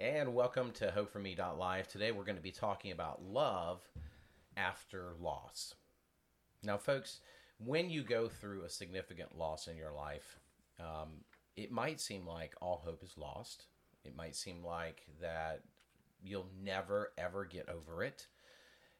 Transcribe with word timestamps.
and 0.00 0.32
welcome 0.32 0.70
to 0.70 0.86
HopeForMe.live. 0.86 1.86
Today 1.86 2.10
we're 2.10 2.24
going 2.24 2.36
to 2.36 2.42
be 2.42 2.50
talking 2.50 2.90
about 2.90 3.22
love 3.22 3.82
after 4.56 5.12
loss. 5.20 5.74
Now, 6.62 6.78
folks, 6.78 7.20
when 7.58 7.90
you 7.90 8.02
go 8.02 8.26
through 8.26 8.64
a 8.64 8.70
significant 8.70 9.36
loss 9.36 9.66
in 9.66 9.76
your 9.76 9.92
life, 9.92 10.38
um, 10.80 11.18
it 11.54 11.70
might 11.70 12.00
seem 12.00 12.26
like 12.26 12.54
all 12.62 12.80
hope 12.82 13.02
is 13.04 13.18
lost. 13.18 13.66
It 14.02 14.16
might 14.16 14.34
seem 14.34 14.64
like 14.64 15.02
that 15.20 15.60
you'll 16.22 16.48
never 16.64 17.12
ever 17.18 17.44
get 17.44 17.68
over 17.68 18.02
it. 18.02 18.26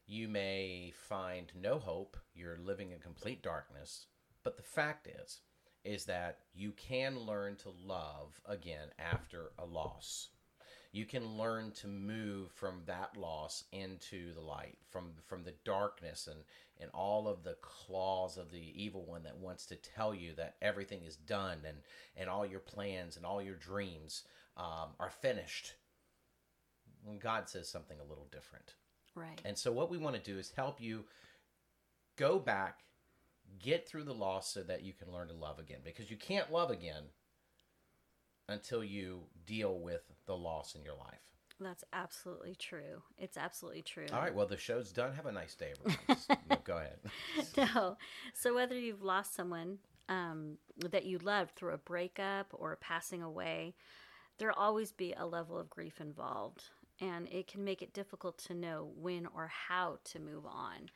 You 0.05 0.27
may 0.27 0.93
find 1.09 1.51
no 1.59 1.79
hope. 1.79 2.15
You're 2.35 2.59
living 2.63 2.91
in 2.91 2.99
complete 2.99 3.41
darkness. 3.41 4.05
But 4.43 4.55
the 4.55 4.63
fact 4.63 5.07
is, 5.07 5.39
is 5.83 6.05
that 6.05 6.41
you 6.53 6.73
can 6.73 7.17
learn 7.17 7.55
to 7.55 7.73
love 7.83 8.39
again 8.45 8.89
after 8.99 9.51
a 9.57 9.65
loss. 9.65 10.29
You 10.91 11.05
can 11.05 11.37
learn 11.37 11.71
to 11.79 11.87
move 11.87 12.51
from 12.51 12.81
that 12.85 13.15
loss 13.15 13.63
into 13.71 14.33
the 14.33 14.41
light, 14.41 14.77
from 14.89 15.11
from 15.25 15.43
the 15.43 15.53
darkness 15.63 16.27
and 16.27 16.41
and 16.79 16.89
all 16.93 17.27
of 17.27 17.43
the 17.43 17.55
claws 17.61 18.37
of 18.37 18.51
the 18.51 18.73
evil 18.75 19.05
one 19.05 19.23
that 19.23 19.37
wants 19.37 19.65
to 19.67 19.75
tell 19.75 20.13
you 20.13 20.33
that 20.35 20.55
everything 20.61 21.05
is 21.05 21.15
done 21.15 21.59
and 21.65 21.77
and 22.17 22.29
all 22.29 22.45
your 22.45 22.59
plans 22.59 23.15
and 23.15 23.25
all 23.25 23.41
your 23.41 23.55
dreams 23.55 24.23
um, 24.57 24.89
are 24.99 25.09
finished. 25.09 25.75
When 27.03 27.17
God 27.17 27.49
says 27.49 27.67
something 27.69 27.97
a 27.99 28.07
little 28.07 28.27
different. 28.31 28.75
Right. 29.15 29.41
And 29.43 29.57
so, 29.57 29.71
what 29.71 29.89
we 29.89 29.97
want 29.97 30.15
to 30.15 30.31
do 30.31 30.37
is 30.37 30.51
help 30.55 30.81
you 30.81 31.05
go 32.17 32.37
back, 32.37 32.79
get 33.59 33.87
through 33.87 34.03
the 34.03 34.13
loss 34.13 34.53
so 34.53 34.61
that 34.63 34.83
you 34.83 34.93
can 34.93 35.11
learn 35.11 35.27
to 35.29 35.33
love 35.33 35.59
again. 35.59 35.79
Because 35.83 36.11
you 36.11 36.17
can't 36.17 36.51
love 36.51 36.69
again 36.69 37.03
until 38.47 38.83
you 38.83 39.21
deal 39.45 39.79
with 39.79 40.10
the 40.25 40.35
loss 40.35 40.75
in 40.75 40.83
your 40.83 40.95
life. 40.95 41.19
That's 41.59 41.83
absolutely 41.93 42.55
true. 42.55 43.03
It's 43.17 43.37
absolutely 43.37 43.83
true. 43.83 44.07
All 44.11 44.19
right. 44.19 44.33
Well, 44.33 44.47
the 44.47 44.57
show's 44.57 44.91
done. 44.91 45.13
Have 45.13 45.27
a 45.27 45.31
nice 45.31 45.53
day, 45.53 45.73
everyone. 45.77 46.39
no, 46.49 46.57
go 46.63 46.77
ahead. 46.77 46.99
no. 47.75 47.97
So, 48.33 48.55
whether 48.55 48.77
you've 48.77 49.03
lost 49.03 49.35
someone 49.35 49.77
um, 50.09 50.57
that 50.89 51.05
you 51.05 51.19
loved 51.19 51.55
through 51.55 51.73
a 51.73 51.77
breakup 51.77 52.47
or 52.53 52.73
a 52.73 52.77
passing 52.77 53.21
away, 53.21 53.75
there'll 54.39 54.57
always 54.57 54.91
be 54.91 55.13
a 55.13 55.25
level 55.25 55.57
of 55.57 55.69
grief 55.69 56.01
involved. 56.01 56.63
And 56.99 57.27
it 57.29 57.47
can 57.47 57.63
make 57.63 57.81
it 57.81 57.93
difficult 57.93 58.37
to 58.45 58.53
know 58.53 58.91
when 58.95 59.27
or 59.27 59.51
how 59.69 59.99
to 60.05 60.19
move 60.19 60.45
on. 60.45 60.89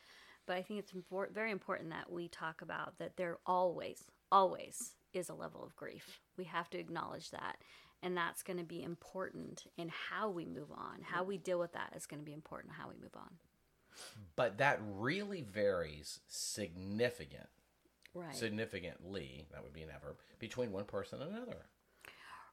But 0.46 0.58
I 0.58 0.62
think 0.62 0.80
it's 0.80 0.94
import- 0.94 1.34
very 1.34 1.52
important 1.52 1.90
that 1.90 2.12
we 2.12 2.28
talk 2.28 2.62
about 2.62 3.00
that 3.00 3.18
there 3.18 3.40
always, 3.46 4.04
always 4.32 4.94
is 5.14 5.30
a 5.30 5.34
level 5.34 5.64
of 5.64 5.76
grief. 5.76 6.20
We 6.38 6.44
have 6.46 6.70
to 6.72 6.78
acknowledge 6.78 7.32
that. 7.32 7.58
And 8.06 8.16
that's 8.16 8.44
going 8.44 8.58
to 8.58 8.64
be 8.64 8.84
important 8.84 9.66
in 9.78 9.90
how 9.90 10.30
we 10.30 10.46
move 10.46 10.72
on. 10.72 11.00
How 11.02 11.24
we 11.24 11.40
deal 11.40 11.60
with 11.60 11.74
that 11.74 11.94
is 11.96 12.06
going 12.06 12.20
to 12.20 12.26
be 12.26 12.34
important 12.34 12.76
how 12.76 12.88
we 12.88 12.94
move 13.02 13.16
on. 13.16 13.32
But 14.36 14.60
that 14.60 14.80
really 14.84 15.42
varies 15.42 16.20
significant, 16.28 17.50
Right. 18.14 18.36
significantly, 18.36 19.48
that 19.52 19.64
would 19.64 19.74
be 19.74 19.82
an 19.82 19.90
adverb, 19.90 20.18
between 20.38 20.72
one 20.72 20.86
person 20.86 21.20
and 21.20 21.36
another. 21.36 21.66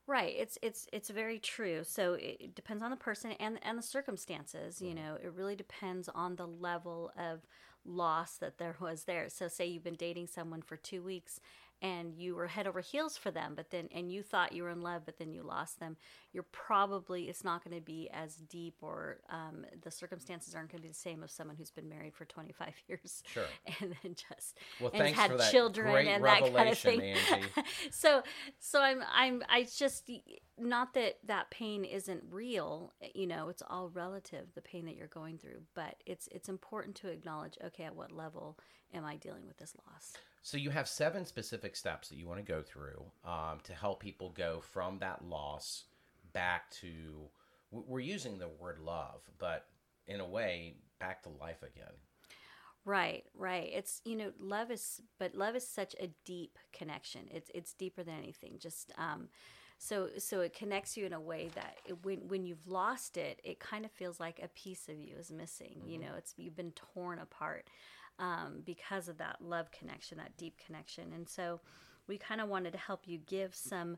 Right. 0.06 0.34
It's 0.36 0.58
it's 0.62 0.88
it's 0.90 1.10
very 1.10 1.38
true. 1.38 1.84
So 1.84 2.14
it 2.14 2.54
depends 2.54 2.82
on 2.82 2.90
the 2.90 2.96
person 2.96 3.32
and 3.32 3.58
and 3.62 3.78
the 3.78 3.82
circumstances. 3.82 4.80
You 4.80 4.94
mm-hmm. 4.94 4.96
know, 4.96 5.18
it 5.22 5.32
really 5.32 5.54
depends 5.54 6.08
on 6.08 6.36
the 6.36 6.46
level 6.46 7.12
of 7.16 7.46
loss 7.84 8.36
that 8.38 8.58
there 8.58 8.76
was 8.80 9.04
there. 9.04 9.28
So 9.28 9.48
say 9.48 9.66
you've 9.66 9.84
been 9.84 9.94
dating 9.94 10.28
someone 10.28 10.62
for 10.62 10.76
two 10.76 11.02
weeks 11.02 11.40
and 11.82 12.14
you 12.14 12.36
were 12.36 12.46
head 12.46 12.68
over 12.68 12.80
heels 12.80 13.16
for 13.16 13.32
them, 13.32 13.54
but 13.56 13.70
then 13.70 13.88
and 13.92 14.10
you 14.10 14.22
thought 14.22 14.52
you 14.52 14.62
were 14.62 14.70
in 14.70 14.82
love, 14.82 15.02
but 15.04 15.18
then 15.18 15.32
you 15.32 15.42
lost 15.42 15.80
them. 15.80 15.96
You're 16.32 16.46
probably 16.52 17.24
it's 17.24 17.42
not 17.42 17.64
going 17.64 17.76
to 17.76 17.82
be 17.84 18.08
as 18.12 18.36
deep, 18.36 18.76
or 18.80 19.18
um, 19.28 19.66
the 19.82 19.90
circumstances 19.90 20.54
aren't 20.54 20.70
going 20.70 20.78
to 20.78 20.82
be 20.82 20.88
the 20.88 20.94
same 20.94 21.22
of 21.24 21.30
someone 21.30 21.56
who's 21.56 21.72
been 21.72 21.88
married 21.88 22.14
for 22.14 22.24
25 22.24 22.68
years, 22.88 23.22
Sure. 23.26 23.44
and 23.80 23.94
then 24.02 24.14
just 24.14 24.58
Well, 24.80 24.90
and 24.94 25.02
thanks 25.02 25.18
had 25.18 25.32
for 25.32 25.36
that 25.38 25.50
children 25.50 25.90
great 25.90 26.06
and 26.06 26.24
that 26.24 26.40
kind 26.40 26.46
of 26.46 26.54
revelation, 26.54 27.00
thing. 27.00 27.16
Angie. 27.32 27.48
so 27.90 28.22
so 28.60 28.80
I'm 28.80 29.02
I'm 29.12 29.42
I 29.48 29.64
just 29.64 30.08
not 30.56 30.94
that 30.94 31.18
that 31.26 31.50
pain 31.50 31.84
isn't 31.84 32.22
real, 32.30 32.92
you 33.12 33.26
know, 33.26 33.48
it's 33.48 33.62
all 33.68 33.88
relative 33.88 34.46
the 34.54 34.62
pain 34.62 34.84
that 34.86 34.94
you're 34.94 35.08
going 35.08 35.36
through, 35.36 35.62
but 35.74 35.96
it's 36.06 36.28
it's 36.30 36.48
important 36.48 36.94
to 36.96 37.08
acknowledge 37.08 37.58
okay, 37.66 37.84
at 37.84 37.96
what 37.96 38.12
level 38.12 38.56
am 38.94 39.04
I 39.04 39.16
dealing 39.16 39.46
with 39.48 39.56
this 39.58 39.74
loss? 39.86 40.12
So 40.42 40.56
you 40.56 40.70
have 40.70 40.88
seven 40.88 41.24
specific 41.24 41.76
steps 41.76 42.08
that 42.08 42.18
you 42.18 42.26
want 42.26 42.44
to 42.44 42.52
go 42.52 42.62
through 42.62 43.04
um, 43.24 43.60
to 43.62 43.72
help 43.74 44.00
people 44.00 44.30
go 44.36 44.60
from 44.60 44.98
that 44.98 45.24
loss 45.24 45.84
back 46.32 46.70
to. 46.72 46.88
We're 47.70 48.00
using 48.00 48.38
the 48.38 48.48
word 48.48 48.80
love, 48.80 49.22
but 49.38 49.66
in 50.06 50.20
a 50.20 50.28
way, 50.28 50.74
back 50.98 51.22
to 51.22 51.30
life 51.30 51.62
again. 51.62 51.94
Right, 52.84 53.24
right. 53.36 53.70
It's 53.72 54.00
you 54.04 54.16
know, 54.16 54.32
love 54.40 54.70
is 54.72 55.00
but 55.18 55.34
love 55.34 55.54
is 55.54 55.66
such 55.66 55.94
a 56.00 56.08
deep 56.24 56.58
connection. 56.72 57.22
It's 57.30 57.50
it's 57.54 57.72
deeper 57.72 58.02
than 58.02 58.18
anything. 58.18 58.56
Just 58.58 58.92
um 58.98 59.28
so 59.78 60.08
so 60.18 60.40
it 60.40 60.54
connects 60.54 60.96
you 60.96 61.06
in 61.06 61.12
a 61.12 61.20
way 61.20 61.50
that 61.54 61.76
it, 61.86 62.04
when 62.04 62.26
when 62.26 62.44
you've 62.44 62.66
lost 62.66 63.16
it, 63.16 63.40
it 63.44 63.60
kind 63.60 63.84
of 63.84 63.92
feels 63.92 64.18
like 64.18 64.40
a 64.42 64.48
piece 64.48 64.88
of 64.88 64.98
you 64.98 65.14
is 65.18 65.30
missing. 65.30 65.82
You 65.86 65.98
know, 65.98 66.14
it's 66.18 66.34
you've 66.36 66.56
been 66.56 66.72
torn 66.72 67.20
apart 67.20 67.68
um, 68.18 68.62
because 68.64 69.08
of 69.08 69.18
that 69.18 69.36
love 69.40 69.70
connection, 69.70 70.18
that 70.18 70.36
deep 70.36 70.54
connection. 70.64 71.12
And 71.14 71.28
so 71.28 71.60
we 72.06 72.18
kind 72.18 72.40
of 72.40 72.48
wanted 72.48 72.72
to 72.72 72.78
help 72.78 73.06
you 73.06 73.18
give 73.18 73.54
some 73.54 73.96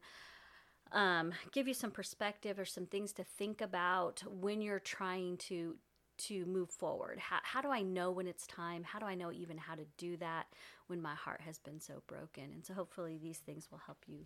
um, 0.93 1.33
give 1.51 1.67
you 1.67 1.75
some 1.75 1.91
perspective 1.91 2.59
or 2.59 2.65
some 2.65 2.87
things 2.87 3.13
to 3.15 3.25
think 3.25 3.61
about 3.61 4.23
when 4.29 4.61
you're 4.61 4.79
trying 4.79 5.37
to 5.39 5.77
to 6.17 6.47
move 6.47 6.71
forward. 6.71 7.19
How, 7.19 7.39
how 7.43 7.61
do 7.61 7.71
I 7.71 7.83
know 7.83 8.13
when 8.13 8.29
it's 8.29 8.47
time? 8.47 8.85
How 8.85 9.01
do 9.01 9.07
I 9.07 9.17
know 9.17 9.33
even 9.33 9.59
how 9.59 9.75
to 9.75 9.85
do 9.99 10.17
that 10.19 10.47
when 10.87 11.03
my 11.03 11.15
heart 11.15 11.41
has 11.41 11.59
been 11.59 11.81
so 11.81 12.03
broken? 12.07 12.45
And 12.55 12.65
so 12.65 12.73
hopefully 12.73 13.19
these 13.21 13.39
things 13.39 13.69
will 13.71 13.81
help 13.85 13.99
you 14.07 14.21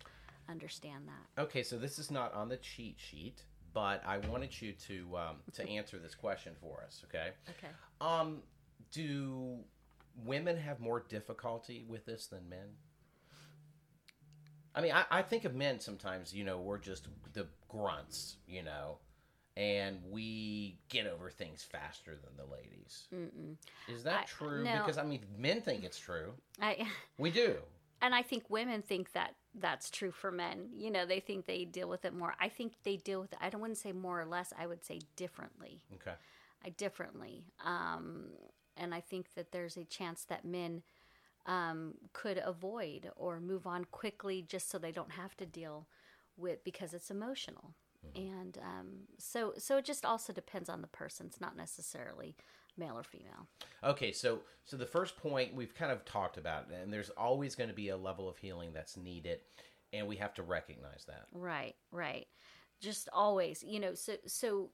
understand 0.47 1.07
that. 1.07 1.41
Okay, 1.41 1.63
so 1.63 1.77
this 1.77 1.97
is 1.97 2.11
not 2.11 2.31
on 2.33 2.47
the 2.47 2.57
cheat 2.57 2.97
sheet, 2.99 3.41
but 3.73 4.03
I 4.05 4.19
wanted 4.19 4.61
you 4.61 4.73
to 4.73 5.17
um, 5.17 5.35
to 5.53 5.67
answer 5.69 5.97
this 5.97 6.15
question 6.15 6.53
for 6.61 6.83
us. 6.85 7.03
Okay. 7.09 7.31
Okay. 7.49 7.73
Um, 8.01 8.43
do 8.91 9.59
women 10.15 10.57
have 10.57 10.79
more 10.79 11.03
difficulty 11.07 11.85
with 11.87 12.05
this 12.05 12.27
than 12.27 12.47
men? 12.49 12.67
I 14.75 14.81
mean, 14.81 14.91
I, 14.93 15.05
I 15.09 15.21
think 15.23 15.45
of 15.45 15.55
men 15.55 15.79
sometimes, 15.79 16.33
you 16.33 16.43
know, 16.43 16.59
we're 16.59 16.77
just 16.77 17.07
the 17.33 17.47
grunts, 17.67 18.37
you 18.47 18.61
know, 18.63 18.99
and 19.57 19.99
we 20.09 20.79
get 20.89 21.07
over 21.07 21.29
things 21.29 21.63
faster 21.63 22.17
than 22.23 22.37
the 22.37 22.51
ladies. 22.51 23.07
Mm-mm. 23.13 23.55
Is 23.93 24.03
that 24.03 24.21
I- 24.21 24.25
true? 24.25 24.63
no. 24.63 24.77
Because, 24.77 24.97
I 24.97 25.03
mean, 25.03 25.21
men 25.37 25.61
think 25.61 25.83
it's 25.83 25.99
true. 25.99 26.33
I 26.61 26.87
We 27.17 27.31
do. 27.31 27.57
and 28.01 28.13
I 28.13 28.21
think 28.21 28.49
women 28.49 28.81
think 28.83 29.11
that 29.13 29.33
that's 29.55 29.89
true 29.89 30.11
for 30.11 30.31
men. 30.31 30.69
You 30.75 30.91
know, 30.91 31.05
they 31.05 31.19
think 31.19 31.47
they 31.47 31.65
deal 31.65 31.89
with 31.89 32.05
it 32.05 32.13
more. 32.13 32.35
I 32.39 32.47
think 32.47 32.73
they 32.83 32.97
deal 32.97 33.19
with 33.21 33.33
it. 33.33 33.39
I 33.41 33.49
don't 33.49 33.61
want 33.61 33.73
to 33.73 33.79
say 33.79 33.91
more 33.91 34.21
or 34.21 34.25
less. 34.25 34.53
I 34.57 34.67
would 34.67 34.85
say 34.85 34.99
differently. 35.15 35.81
Okay. 35.95 36.15
I 36.63 36.69
differently. 36.69 37.43
Um, 37.65 38.25
and 38.79 38.93
I 38.93 39.01
think 39.01 39.33
that 39.35 39.51
there's 39.51 39.77
a 39.77 39.83
chance 39.83 40.23
that 40.23 40.45
men 40.45 40.81
um, 41.45 41.95
could 42.13 42.41
avoid 42.43 43.11
or 43.15 43.39
move 43.39 43.67
on 43.67 43.85
quickly 43.85 44.41
just 44.41 44.69
so 44.69 44.77
they 44.77 44.91
don't 44.91 45.11
have 45.11 45.35
to 45.37 45.45
deal 45.45 45.87
with 46.37 46.63
because 46.63 46.93
it's 46.93 47.11
emotional. 47.11 47.75
And 48.15 48.57
um, 48.61 48.87
so, 49.17 49.53
so 49.57 49.77
it 49.77 49.85
just 49.85 50.05
also 50.05 50.31
depends 50.31 50.69
on 50.69 50.81
the 50.81 50.87
person. 50.87 51.25
It's 51.27 51.41
not 51.41 51.57
necessarily 51.57 52.35
male 52.77 52.97
or 52.97 53.03
female. 53.03 53.47
Okay, 53.83 54.11
so 54.11 54.39
so 54.63 54.77
the 54.77 54.85
first 54.85 55.17
point 55.17 55.53
we've 55.53 55.75
kind 55.75 55.91
of 55.91 56.05
talked 56.05 56.37
about, 56.37 56.67
and 56.71 56.93
there's 56.93 57.09
always 57.11 57.55
going 57.55 57.69
to 57.69 57.75
be 57.75 57.89
a 57.89 57.97
level 57.97 58.29
of 58.29 58.37
healing 58.37 58.71
that's 58.73 58.95
needed, 58.95 59.39
and 59.91 60.07
we 60.07 60.15
have 60.15 60.33
to 60.35 60.43
recognize 60.43 61.05
that. 61.07 61.25
Right, 61.33 61.75
right. 61.91 62.27
Just 62.79 63.09
always, 63.11 63.63
you 63.67 63.79
know, 63.79 63.93
so 63.93 64.13
so 64.25 64.69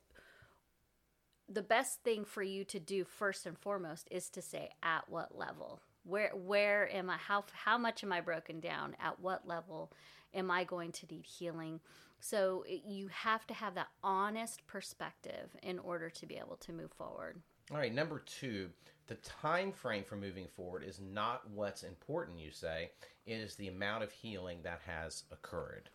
the 1.48 1.62
best 1.62 2.02
thing 2.04 2.26
for 2.26 2.44
you 2.44 2.64
to 2.66 2.80
do 2.80 3.04
first 3.04 3.46
and 3.46 3.58
foremost 3.58 4.08
is 4.12 4.30
to 4.30 4.42
say 4.42 4.70
at 4.82 5.10
what 5.10 5.38
level. 5.38 5.82
Where 6.04 6.32
where 6.36 6.92
am 6.94 7.10
I 7.10 7.18
how 7.18 7.46
how 7.54 7.78
much 7.78 8.04
am 8.04 8.12
I 8.12 8.22
broken 8.22 8.60
down? 8.60 8.96
At 9.00 9.20
what 9.20 9.48
level 9.48 9.92
am 10.34 10.52
I 10.52 10.64
going 10.64 10.92
to 10.94 11.08
need 11.08 11.26
healing? 11.26 11.80
So 12.20 12.64
it- 12.68 12.84
you 12.86 13.08
have 13.10 13.46
to 13.48 13.54
have 13.54 13.76
that 13.76 13.90
honest 14.04 14.66
perspective 14.68 15.50
in 15.62 15.80
order 15.80 16.10
to 16.10 16.26
be 16.26 16.38
able 16.38 16.58
to 16.58 16.74
move 16.74 16.92
forward. 16.92 17.42
All 17.72 17.78
right, 17.78 17.94
number 17.94 18.20
two, 18.20 18.70
the 19.08 19.16
time 19.16 19.72
frame 19.72 20.04
for 20.04 20.16
moving 20.16 20.48
forward 20.48 20.84
is 20.84 21.00
not 21.00 21.50
what's 21.50 21.84
important. 21.84 22.40
You 22.40 22.52
say 22.52 22.92
it 23.26 23.34
is 23.34 23.56
the 23.56 23.68
amount 23.68 24.04
of 24.04 24.12
healing 24.12 24.60
that 24.64 24.82
has 24.86 25.24
occurred. 25.32 25.90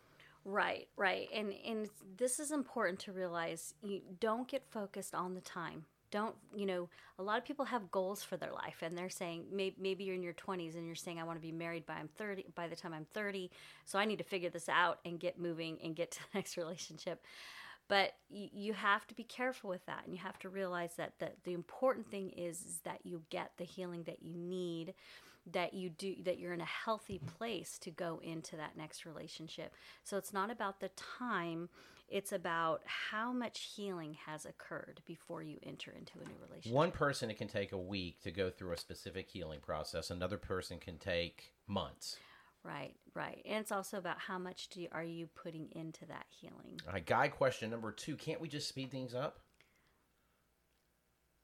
Right, 0.45 0.89
right. 0.97 1.29
And 1.35 1.53
and 1.67 1.89
this 2.17 2.41
is 2.41 2.51
important 2.51 2.99
to 3.01 3.13
realize. 3.13 3.75
You 3.83 4.01
don't 4.21 4.49
get 4.49 4.65
focused 4.71 5.15
on 5.15 5.35
the 5.35 5.41
time. 5.41 5.85
Don't, 6.11 6.35
you 6.57 6.67
know, 6.67 6.89
a 7.21 7.23
lot 7.23 7.39
of 7.39 7.45
people 7.45 7.65
have 7.67 7.93
goals 7.93 8.25
for 8.25 8.37
their 8.37 8.53
life 8.53 8.79
and 8.83 8.99
they're 8.99 9.09
saying 9.09 9.45
maybe, 9.53 9.77
maybe 9.79 10.03
you're 10.03 10.17
in 10.17 10.25
your 10.25 10.33
20s 10.33 10.75
and 10.75 10.85
you're 10.85 10.97
saying 10.97 11.21
I 11.21 11.25
want 11.25 11.39
to 11.39 11.43
be 11.43 11.53
married 11.53 11.87
by 11.87 11.95
I'm 11.95 12.09
30 12.09 12.47
by 12.57 12.67
the 12.67 12.75
time 12.75 12.93
I'm 12.93 13.07
30, 13.15 13.49
so 13.85 13.97
I 13.97 14.05
need 14.07 14.19
to 14.19 14.25
figure 14.25 14.51
this 14.51 14.69
out 14.69 14.99
and 15.05 15.21
get 15.21 15.39
moving 15.39 15.79
and 15.85 15.95
get 15.95 16.11
to 16.13 16.19
the 16.21 16.39
next 16.39 16.57
relationship. 16.57 17.25
but 17.89 18.15
you, 18.29 18.49
you 18.53 18.73
have 18.73 19.07
to 19.09 19.15
be 19.15 19.25
careful 19.25 19.71
with 19.71 19.85
that 19.87 20.03
and 20.05 20.15
you 20.15 20.21
have 20.21 20.39
to 20.41 20.49
realize 20.49 20.95
that 20.97 21.13
the, 21.21 21.31
the 21.45 21.53
important 21.53 22.11
thing 22.11 22.31
is, 22.31 22.61
is 22.65 22.81
that 22.85 23.01
you 23.05 23.23
get 23.31 23.53
the 23.57 23.65
healing 23.65 24.03
that 24.05 24.23
you 24.23 24.37
need 24.37 24.95
that 25.51 25.75
you 25.75 25.89
do 25.91 26.15
that 26.25 26.39
you're 26.39 26.53
in 26.53 26.61
a 26.61 26.65
healthy 26.65 27.19
place 27.39 27.79
to 27.79 27.91
go 27.91 28.21
into 28.23 28.57
that 28.57 28.77
next 28.77 29.05
relationship 29.07 29.73
so 30.05 30.17
it's 30.17 30.33
not 30.33 30.51
about 30.51 30.81
the 30.81 30.91
time 31.19 31.69
it's 32.09 32.33
about 32.33 32.83
how 32.87 33.33
much 33.33 33.71
healing 33.77 34.17
has 34.27 34.45
occurred 34.45 35.01
before 35.07 35.43
you 35.45 35.59
enter 35.63 35.93
into 35.97 36.15
a 36.19 36.25
new 36.29 36.35
relationship 36.43 36.75
One 36.75 36.91
person, 36.91 37.31
it 37.31 37.39
can 37.39 37.47
take 37.47 37.71
a 37.71 37.79
week 37.79 38.21
to 38.23 38.33
go 38.33 38.51
through 38.51 38.73
a 38.73 38.77
specific 38.77 39.31
healing 39.31 39.61
process. 39.61 40.11
Another 40.11 40.37
person 40.37 40.79
can 40.81 40.99
take 40.99 41.53
months. 41.69 42.17
right 42.65 42.95
right 43.15 43.41
and 43.47 43.59
it's 43.59 43.73
also 43.73 43.97
about 43.97 44.19
how 44.19 44.39
much 44.39 44.69
do 44.69 44.83
you, 44.83 44.89
are 44.93 45.05
you 45.05 45.29
putting 45.29 45.69
into 45.73 46.05
that 46.07 46.27
healing 46.29 46.81
All 46.87 46.93
right, 46.93 47.07
guy 47.07 47.29
question 47.29 47.71
number 47.71 47.93
two. 47.93 48.17
Can't 48.17 48.41
we 48.41 48.49
just 48.49 48.69
speed 48.69 48.91
things 48.91 49.15
up? 49.15 49.39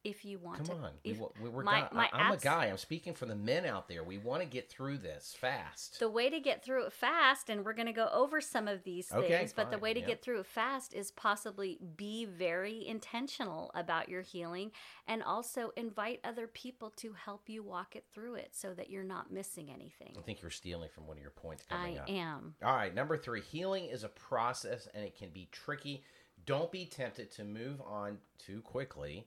If 0.06 0.24
you 0.24 0.38
want 0.38 0.58
Come 0.58 0.66
to 0.66 0.72
on. 0.84 0.90
If, 1.02 1.18
we, 1.18 1.48
we're 1.48 1.64
my- 1.64 1.88
my 1.92 2.08
I, 2.12 2.26
am 2.26 2.32
a 2.32 2.36
guy. 2.36 2.66
I'm 2.66 2.76
speaking 2.78 3.12
for 3.12 3.26
the 3.26 3.34
men 3.34 3.66
out 3.66 3.88
there. 3.88 4.04
We 4.04 4.18
want 4.18 4.40
to 4.42 4.48
get 4.48 4.70
through 4.70 4.98
this 4.98 5.34
fast. 5.38 5.98
the 5.98 6.08
way 6.08 6.30
to 6.30 6.38
get 6.38 6.64
through 6.64 6.86
it 6.86 6.92
fast 6.92 7.50
and 7.50 7.64
we're 7.64 7.72
going 7.72 7.86
to 7.86 7.92
go 7.92 8.08
over 8.12 8.40
some 8.40 8.68
of 8.68 8.84
these 8.84 9.08
things 9.08 9.24
Okay, 9.24 9.48
but 9.56 9.70
the 9.70 9.78
way 9.78 9.92
to 9.92 10.00
get 10.00 10.22
through 10.22 10.40
it 10.40 10.46
fast 10.46 10.94
is 10.94 11.10
possibly 11.10 11.78
be 11.96 12.24
very 12.24 12.86
intentional 12.86 13.70
about 13.74 14.08
your 14.08 14.22
healing 14.22 14.70
and 15.08 15.22
also 15.22 15.72
invite 15.76 16.20
other 16.22 16.46
people 16.46 16.90
to 16.96 17.12
help 17.12 17.48
you 17.48 17.62
walk 17.62 17.96
it 17.96 18.04
through 18.12 18.34
it 18.36 18.50
so 18.52 18.72
that 18.74 18.90
you're 18.90 19.02
not 19.04 19.32
missing 19.32 19.70
anything 19.74 20.14
I 20.16 20.22
think 20.22 20.40
you're 20.40 20.50
stealing 20.50 20.88
from 20.94 21.06
one 21.06 21.16
of 21.16 21.22
your 21.22 21.32
points 21.32 21.64
i 21.70 21.74
coming 21.76 21.98
up. 21.98 22.08
am 22.10 22.54
All 22.62 22.74
right, 22.74 22.94
number 22.94 23.16
three. 23.16 23.40
Healing 23.40 23.86
is 23.86 24.04
a 24.04 24.08
process 24.08 24.88
and 24.94 25.04
it 25.04 25.16
can 25.18 25.30
be 25.30 25.48
tricky. 25.50 26.04
Don't 26.44 26.70
be 26.70 26.84
tempted 26.84 27.30
to 27.32 27.44
move 27.44 27.80
on 27.84 28.18
too 28.38 28.60
quickly, 28.60 29.26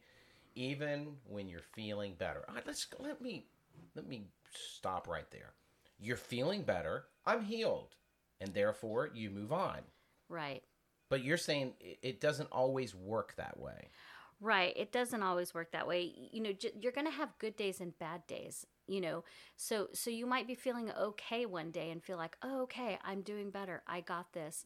even 0.56 1.18
when 1.26 1.48
you're 1.48 1.62
feeling 1.74 2.16
better. 2.16 2.44
Right, 2.54 2.66
let's 2.66 2.88
let 3.00 3.22
me 3.22 3.48
let 3.96 4.08
me 4.08 4.28
stop 4.54 5.08
right 5.08 5.30
there. 5.32 5.54
You're 6.00 6.18
feeling 6.18 6.64
better. 6.64 7.06
I'm 7.26 7.44
healed, 7.44 7.96
and 8.40 8.54
therefore 8.54 9.10
you 9.14 9.30
move 9.30 9.52
on. 9.54 9.80
right 10.30 10.64
But 11.10 11.24
you're 11.24 11.38
saying 11.38 11.76
it- 11.80 12.00
it 12.02 12.20
doesn't 12.22 12.52
always 12.52 12.96
work 12.96 13.36
that 13.36 13.60
way. 13.60 13.92
Right. 14.42 14.74
It 14.78 14.92
doesn't 14.94 15.22
always 15.22 15.54
work 15.54 15.72
that 15.72 15.88
way. 15.88 16.02
You 16.32 16.42
know, 16.42 16.54
j- 16.54 16.72
you're 16.80 16.94
going 16.94 17.06
to 17.08 17.12
have 17.12 17.38
good 17.40 17.58
days 17.58 17.82
and 17.82 17.98
bad 18.00 18.26
days, 18.26 18.66
you 18.88 19.02
know. 19.02 19.26
So 19.58 19.90
so 19.94 20.10
you 20.10 20.26
might 20.26 20.48
be 20.48 20.56
feeling 20.56 20.92
okay 20.92 21.46
one 21.46 21.72
day 21.72 21.92
and 21.92 22.02
feel 22.04 22.18
like, 22.18 22.38
"Oh, 22.42 22.62
okay, 22.64 22.98
I'm 23.04 23.22
doing 23.22 23.52
better. 23.52 23.84
I 23.86 24.00
got 24.02 24.32
this." 24.34 24.66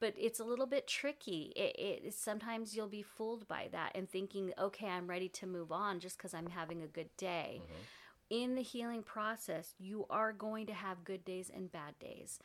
But 0.00 0.14
it's 0.16 0.40
a 0.40 0.44
little 0.44 0.66
bit 0.66 0.86
tricky. 0.86 1.52
It, 1.54 1.76
it 1.78 2.14
sometimes 2.14 2.74
you'll 2.74 2.88
be 2.88 3.02
fooled 3.02 3.46
by 3.46 3.68
that 3.72 3.92
and 3.94 4.08
thinking, 4.08 4.52
"Okay, 4.58 4.88
I'm 4.88 5.06
ready 5.06 5.28
to 5.28 5.46
move 5.46 5.70
on 5.70 6.00
just 6.00 6.18
cuz 6.18 6.34
I'm 6.34 6.48
having 6.48 6.82
a 6.82 6.86
good 6.86 7.14
day." 7.16 7.60
Mm-hmm. 7.62 7.82
In 8.30 8.54
the 8.54 8.62
healing 8.62 9.02
process, 9.02 9.74
you 9.78 10.06
are 10.08 10.32
going 10.32 10.66
to 10.66 10.72
have 10.72 11.04
good 11.04 11.24
days 11.24 11.50
and 11.54 11.70
bad 11.70 11.98
days. 11.98 12.38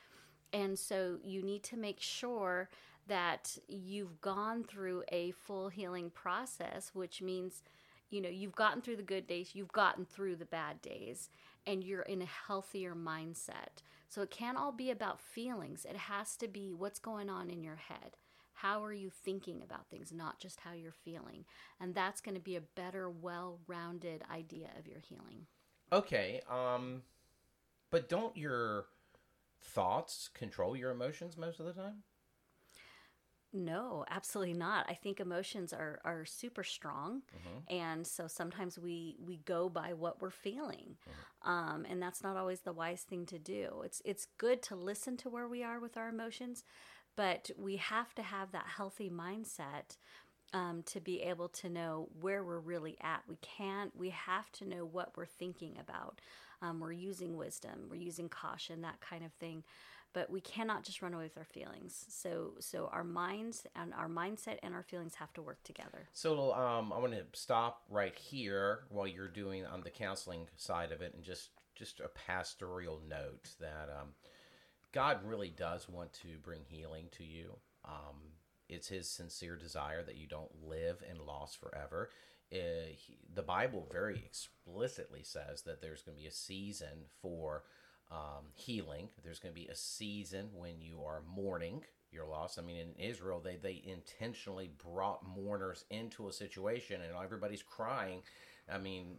And 0.51 0.77
so 0.79 1.19
you 1.23 1.43
need 1.43 1.63
to 1.63 1.77
make 1.77 1.99
sure 1.99 2.69
that 3.07 3.57
you've 3.67 4.19
gone 4.21 4.63
through 4.63 5.03
a 5.11 5.31
full 5.31 5.69
healing 5.69 6.09
process, 6.09 6.91
which 6.93 7.21
means, 7.21 7.61
you 8.09 8.21
know, 8.21 8.29
you've 8.29 8.55
gotten 8.55 8.81
through 8.81 8.95
the 8.95 9.03
good 9.03 9.27
days, 9.27 9.53
you've 9.53 9.71
gotten 9.71 10.05
through 10.05 10.37
the 10.37 10.45
bad 10.45 10.81
days, 10.81 11.29
and 11.67 11.83
you're 11.83 12.01
in 12.01 12.21
a 12.21 12.25
healthier 12.47 12.95
mindset. 12.95 13.83
So 14.09 14.21
it 14.21 14.31
can't 14.31 14.57
all 14.57 14.71
be 14.71 14.91
about 14.91 15.19
feelings. 15.19 15.85
It 15.85 15.97
has 15.97 16.35
to 16.37 16.47
be 16.47 16.73
what's 16.73 16.99
going 16.99 17.29
on 17.29 17.49
in 17.49 17.63
your 17.63 17.75
head. 17.75 18.17
How 18.53 18.83
are 18.83 18.93
you 18.93 19.09
thinking 19.09 19.61
about 19.61 19.89
things, 19.89 20.13
not 20.13 20.39
just 20.39 20.61
how 20.61 20.71
you're 20.71 20.91
feeling? 20.93 21.45
And 21.79 21.93
that's 21.93 22.21
going 22.21 22.35
to 22.35 22.41
be 22.41 22.55
a 22.55 22.61
better, 22.61 23.09
well 23.09 23.59
rounded 23.67 24.23
idea 24.31 24.69
of 24.79 24.87
your 24.87 24.99
healing. 24.99 25.47
Okay, 25.91 26.41
um 26.49 27.03
but 27.91 28.09
don't 28.09 28.35
your 28.35 28.85
thoughts 29.61 30.29
control 30.33 30.75
your 30.75 30.91
emotions 30.91 31.37
most 31.37 31.59
of 31.59 31.65
the 31.65 31.73
time? 31.73 32.03
No, 33.55 34.05
absolutely 34.11 34.53
not. 34.53 34.85
I 34.89 34.95
think 34.95 35.19
emotions 35.19 35.73
are, 35.73 35.99
are 36.05 36.25
super 36.25 36.63
strong, 36.63 37.23
Mm-hmm. 37.35 37.59
and 37.75 38.05
so 38.05 38.27
sometimes 38.27 38.77
we 38.77 39.15
we 39.25 39.37
go 39.45 39.69
by 39.69 39.93
what 39.93 40.21
we're 40.21 40.29
feeling, 40.31 40.97
um, 41.43 41.85
and 41.89 42.01
that's 42.01 42.23
not 42.23 42.37
always 42.37 42.61
the 42.61 42.73
wise 42.73 43.01
thing 43.03 43.25
to 43.27 43.39
do. 43.39 43.81
It's 43.85 44.01
it's 44.05 44.27
good 44.37 44.61
to 44.63 44.75
listen 44.75 45.17
to 45.17 45.29
where 45.29 45.47
we 45.47 45.63
are 45.63 45.79
with 45.79 45.97
our 45.97 46.09
emotions, 46.09 46.63
but 47.15 47.49
we 47.57 47.77
have 47.77 48.13
to 48.15 48.23
have 48.23 48.51
that 48.51 48.65
healthy 48.77 49.09
mindset 49.09 49.97
um, 50.53 50.83
to 50.87 50.99
be 51.01 51.21
able 51.21 51.49
to 51.49 51.69
know 51.69 52.09
where 52.21 52.43
we're 52.43 52.59
really 52.59 52.97
at. 53.01 53.23
We 53.27 53.37
can't. 53.41 53.95
We 53.95 54.09
have 54.09 54.51
to 54.53 54.65
know 54.65 54.85
what 54.85 55.15
we're 55.17 55.25
thinking 55.25 55.77
about. 55.79 56.21
Um, 56.61 56.79
we're 56.79 56.93
using 56.93 57.37
wisdom. 57.37 57.87
We're 57.89 57.95
using 58.01 58.29
caution. 58.29 58.81
That 58.81 59.01
kind 59.01 59.23
of 59.25 59.33
thing 59.33 59.63
but 60.15 60.29
we 60.29 60.39
cannot 60.39 60.85
just 60.85 61.01
run 61.01 61.13
away 61.13 61.25
with 61.25 61.37
our 61.37 61.43
feelings. 61.43 62.05
So 62.07 62.53
so 62.59 62.89
our 62.91 63.03
minds 63.03 63.67
and 63.75 63.93
our 63.93 64.07
mindset 64.07 64.57
and 64.63 64.73
our 64.73 64.81
feelings 64.81 65.13
have 65.15 65.33
to 65.33 65.41
work 65.41 65.61
together. 65.63 66.07
So 66.13 66.53
um, 66.53 66.93
I 66.93 66.97
want 66.99 67.11
to 67.11 67.25
stop 67.33 67.81
right 67.89 68.17
here 68.17 68.79
while 68.89 69.05
you're 69.05 69.27
doing 69.27 69.65
on 69.65 69.81
the 69.81 69.89
counseling 69.89 70.47
side 70.55 70.93
of 70.93 71.01
it, 71.01 71.13
and 71.13 71.21
just 71.21 71.49
just 71.75 71.99
a 71.99 72.07
pastoral 72.07 73.01
note 73.07 73.49
that 73.59 73.89
um, 73.89 74.13
God 74.93 75.19
really 75.25 75.49
does 75.49 75.89
want 75.89 76.13
to 76.13 76.37
bring 76.41 76.61
healing 76.65 77.09
to 77.17 77.25
you. 77.25 77.57
Um, 77.83 78.31
it's 78.69 78.87
His 78.87 79.09
sincere 79.09 79.57
desire 79.57 80.01
that 80.01 80.15
you 80.15 80.27
don't 80.27 80.63
live 80.65 81.03
in 81.11 81.25
loss 81.25 81.55
forever. 81.55 82.09
Uh, 82.53 82.87
he, 82.95 83.17
the 83.33 83.41
Bible 83.43 83.89
very 83.91 84.23
explicitly 84.25 85.23
says 85.23 85.63
that 85.63 85.81
there's 85.81 86.03
going 86.03 86.15
to 86.15 86.21
be 86.21 86.27
a 86.27 86.31
season 86.31 87.09
for 87.21 87.63
um, 88.11 88.45
healing. 88.53 89.09
There's 89.23 89.39
going 89.39 89.53
to 89.53 89.59
be 89.59 89.67
a 89.67 89.75
season 89.75 90.49
when 90.53 90.81
you 90.81 91.01
are 91.05 91.23
mourning 91.27 91.83
your 92.11 92.25
loss. 92.25 92.57
I 92.57 92.61
mean, 92.61 92.77
in 92.77 92.93
Israel, 93.03 93.41
they, 93.43 93.57
they 93.57 93.83
intentionally 93.85 94.71
brought 94.83 95.27
mourners 95.27 95.85
into 95.89 96.27
a 96.27 96.33
situation 96.33 97.01
and 97.01 97.13
everybody's 97.21 97.63
crying. 97.63 98.21
I 98.71 98.77
mean, 98.77 99.17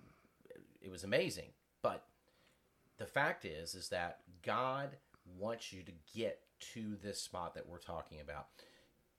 it 0.81 0.91
was 0.91 1.05
amazing. 1.05 1.51
But 1.83 2.05
the 2.99 3.07
fact 3.07 3.45
is, 3.45 3.75
is 3.75 3.89
that 3.91 4.21
God 4.43 4.97
wants 5.39 5.73
you 5.73 5.83
to 5.83 5.93
get 6.15 6.41
to 6.75 6.97
this 7.03 7.21
spot 7.21 7.55
that 7.55 7.69
we're 7.69 7.79
talking 7.79 8.21
about. 8.21 8.47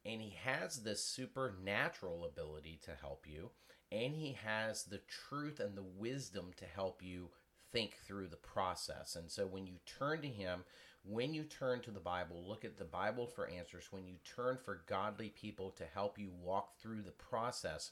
And 0.05 0.21
he 0.21 0.35
has 0.43 0.77
this 0.77 1.03
supernatural 1.03 2.25
ability 2.25 2.79
to 2.85 2.91
help 2.99 3.25
you. 3.27 3.51
And 3.91 4.15
he 4.15 4.37
has 4.43 4.83
the 4.83 5.01
truth 5.29 5.59
and 5.59 5.77
the 5.77 5.83
wisdom 5.83 6.51
to 6.57 6.65
help 6.65 7.01
you 7.03 7.29
think 7.71 7.97
through 8.05 8.27
the 8.27 8.35
process. 8.37 9.15
And 9.15 9.29
so 9.29 9.45
when 9.45 9.65
you 9.67 9.75
turn 9.85 10.21
to 10.21 10.27
Him, 10.27 10.63
when 11.03 11.33
you 11.33 11.43
turn 11.43 11.81
to 11.81 11.91
the 11.91 11.99
Bible, 11.99 12.43
look 12.47 12.65
at 12.65 12.77
the 12.77 12.83
Bible 12.85 13.27
for 13.27 13.47
answers, 13.49 13.87
when 13.91 14.05
you 14.07 14.15
turn 14.35 14.57
for 14.57 14.81
godly 14.87 15.29
people 15.29 15.71
to 15.71 15.83
help 15.93 16.19
you 16.19 16.31
walk 16.43 16.77
through 16.79 17.01
the 17.01 17.11
process, 17.11 17.91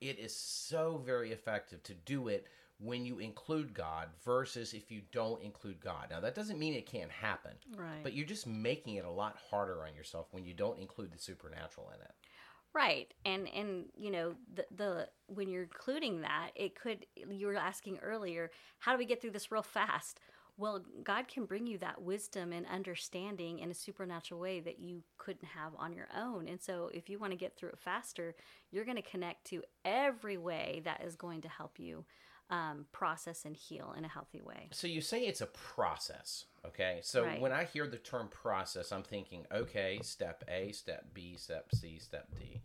it 0.00 0.18
is 0.18 0.34
so 0.36 1.02
very 1.04 1.32
effective 1.32 1.82
to 1.84 1.94
do 1.94 2.28
it 2.28 2.46
when 2.78 3.06
you 3.06 3.18
include 3.20 3.72
God 3.72 4.08
versus 4.24 4.74
if 4.74 4.90
you 4.90 5.00
don't 5.12 5.42
include 5.42 5.80
God. 5.80 6.08
Now, 6.10 6.20
that 6.20 6.34
doesn't 6.34 6.58
mean 6.58 6.74
it 6.74 6.86
can't 6.86 7.10
happen, 7.10 7.52
Right. 7.76 8.02
but 8.02 8.12
you're 8.14 8.26
just 8.26 8.46
making 8.46 8.96
it 8.96 9.04
a 9.04 9.10
lot 9.10 9.36
harder 9.50 9.84
on 9.86 9.94
yourself 9.94 10.26
when 10.32 10.44
you 10.44 10.54
don't 10.54 10.78
include 10.78 11.12
the 11.12 11.18
supernatural 11.18 11.90
in 11.94 12.00
it. 12.00 12.12
Right. 12.74 13.12
And 13.24 13.48
and 13.54 13.84
you 13.96 14.10
know, 14.10 14.34
the 14.52 14.66
the 14.74 15.08
when 15.28 15.48
you're 15.48 15.62
including 15.62 16.22
that, 16.22 16.50
it 16.56 16.74
could 16.78 17.06
you 17.30 17.46
were 17.46 17.56
asking 17.56 17.98
earlier, 17.98 18.50
how 18.80 18.92
do 18.92 18.98
we 18.98 19.04
get 19.04 19.20
through 19.22 19.30
this 19.30 19.52
real 19.52 19.62
fast? 19.62 20.18
Well, 20.56 20.84
God 21.02 21.26
can 21.28 21.46
bring 21.46 21.66
you 21.66 21.78
that 21.78 22.02
wisdom 22.02 22.52
and 22.52 22.66
understanding 22.66 23.58
in 23.58 23.70
a 23.70 23.74
supernatural 23.74 24.40
way 24.40 24.60
that 24.60 24.78
you 24.78 25.02
couldn't 25.18 25.48
have 25.48 25.72
on 25.76 25.92
your 25.92 26.08
own. 26.16 26.46
And 26.48 26.60
so, 26.60 26.90
if 26.92 27.08
you 27.08 27.18
want 27.18 27.32
to 27.32 27.36
get 27.36 27.56
through 27.56 27.70
it 27.70 27.78
faster, 27.78 28.34
you're 28.70 28.84
going 28.84 28.96
to 28.96 29.02
connect 29.02 29.46
to 29.48 29.62
every 29.84 30.36
way 30.36 30.82
that 30.84 31.02
is 31.04 31.16
going 31.16 31.42
to 31.42 31.48
help 31.48 31.78
you 31.78 32.04
um, 32.50 32.86
process 32.92 33.44
and 33.44 33.56
heal 33.56 33.94
in 33.96 34.04
a 34.04 34.08
healthy 34.08 34.42
way. 34.42 34.68
So 34.72 34.86
you 34.86 35.00
say 35.00 35.22
it's 35.22 35.40
a 35.40 35.46
process, 35.46 36.44
okay? 36.66 37.00
So 37.02 37.24
Right. 37.24 37.40
when 37.40 37.52
I 37.52 37.64
hear 37.64 37.86
the 37.86 37.98
term 37.98 38.28
process, 38.28 38.92
I'm 38.92 39.02
thinking, 39.02 39.46
okay, 39.52 40.00
step 40.02 40.44
A, 40.48 40.72
step 40.72 41.06
B, 41.14 41.36
step 41.36 41.74
C, 41.74 41.98
step 41.98 42.28
D. 42.38 42.60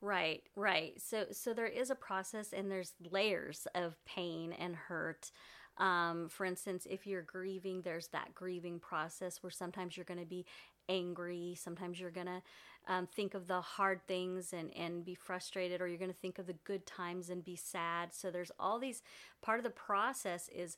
Right, 0.00 0.42
right. 0.54 1.00
So 1.00 1.26
so 1.32 1.54
there 1.54 1.66
is 1.66 1.88
a 1.88 1.94
process 1.94 2.52
and 2.52 2.70
there's 2.70 2.92
layers 3.10 3.66
of 3.74 3.96
pain 4.04 4.52
and 4.52 4.76
hurt. 4.76 5.30
Um, 5.78 6.28
for 6.28 6.44
instance, 6.44 6.86
if 6.88 7.06
you're 7.06 7.22
grieving, 7.22 7.80
there's 7.82 8.08
that 8.08 8.34
grieving 8.34 8.78
process 8.78 9.42
where 9.42 9.50
sometimes 9.50 9.96
you're 9.96 10.04
going 10.04 10.20
to 10.20 10.26
be 10.26 10.44
angry, 10.88 11.56
sometimes 11.58 11.98
you're 11.98 12.10
going 12.10 12.26
to 12.26 12.42
um, 12.86 13.06
think 13.06 13.34
of 13.34 13.46
the 13.46 13.60
hard 13.60 14.06
things 14.06 14.52
and, 14.52 14.74
and 14.76 15.04
be 15.04 15.14
frustrated, 15.14 15.80
or 15.80 15.88
you're 15.88 15.98
going 15.98 16.10
to 16.10 16.16
think 16.16 16.38
of 16.38 16.46
the 16.46 16.56
good 16.64 16.86
times 16.86 17.30
and 17.30 17.44
be 17.44 17.56
sad. 17.56 18.12
So 18.12 18.30
there's 18.30 18.52
all 18.58 18.78
these, 18.78 19.02
part 19.42 19.58
of 19.58 19.64
the 19.64 19.70
process 19.70 20.48
is 20.54 20.76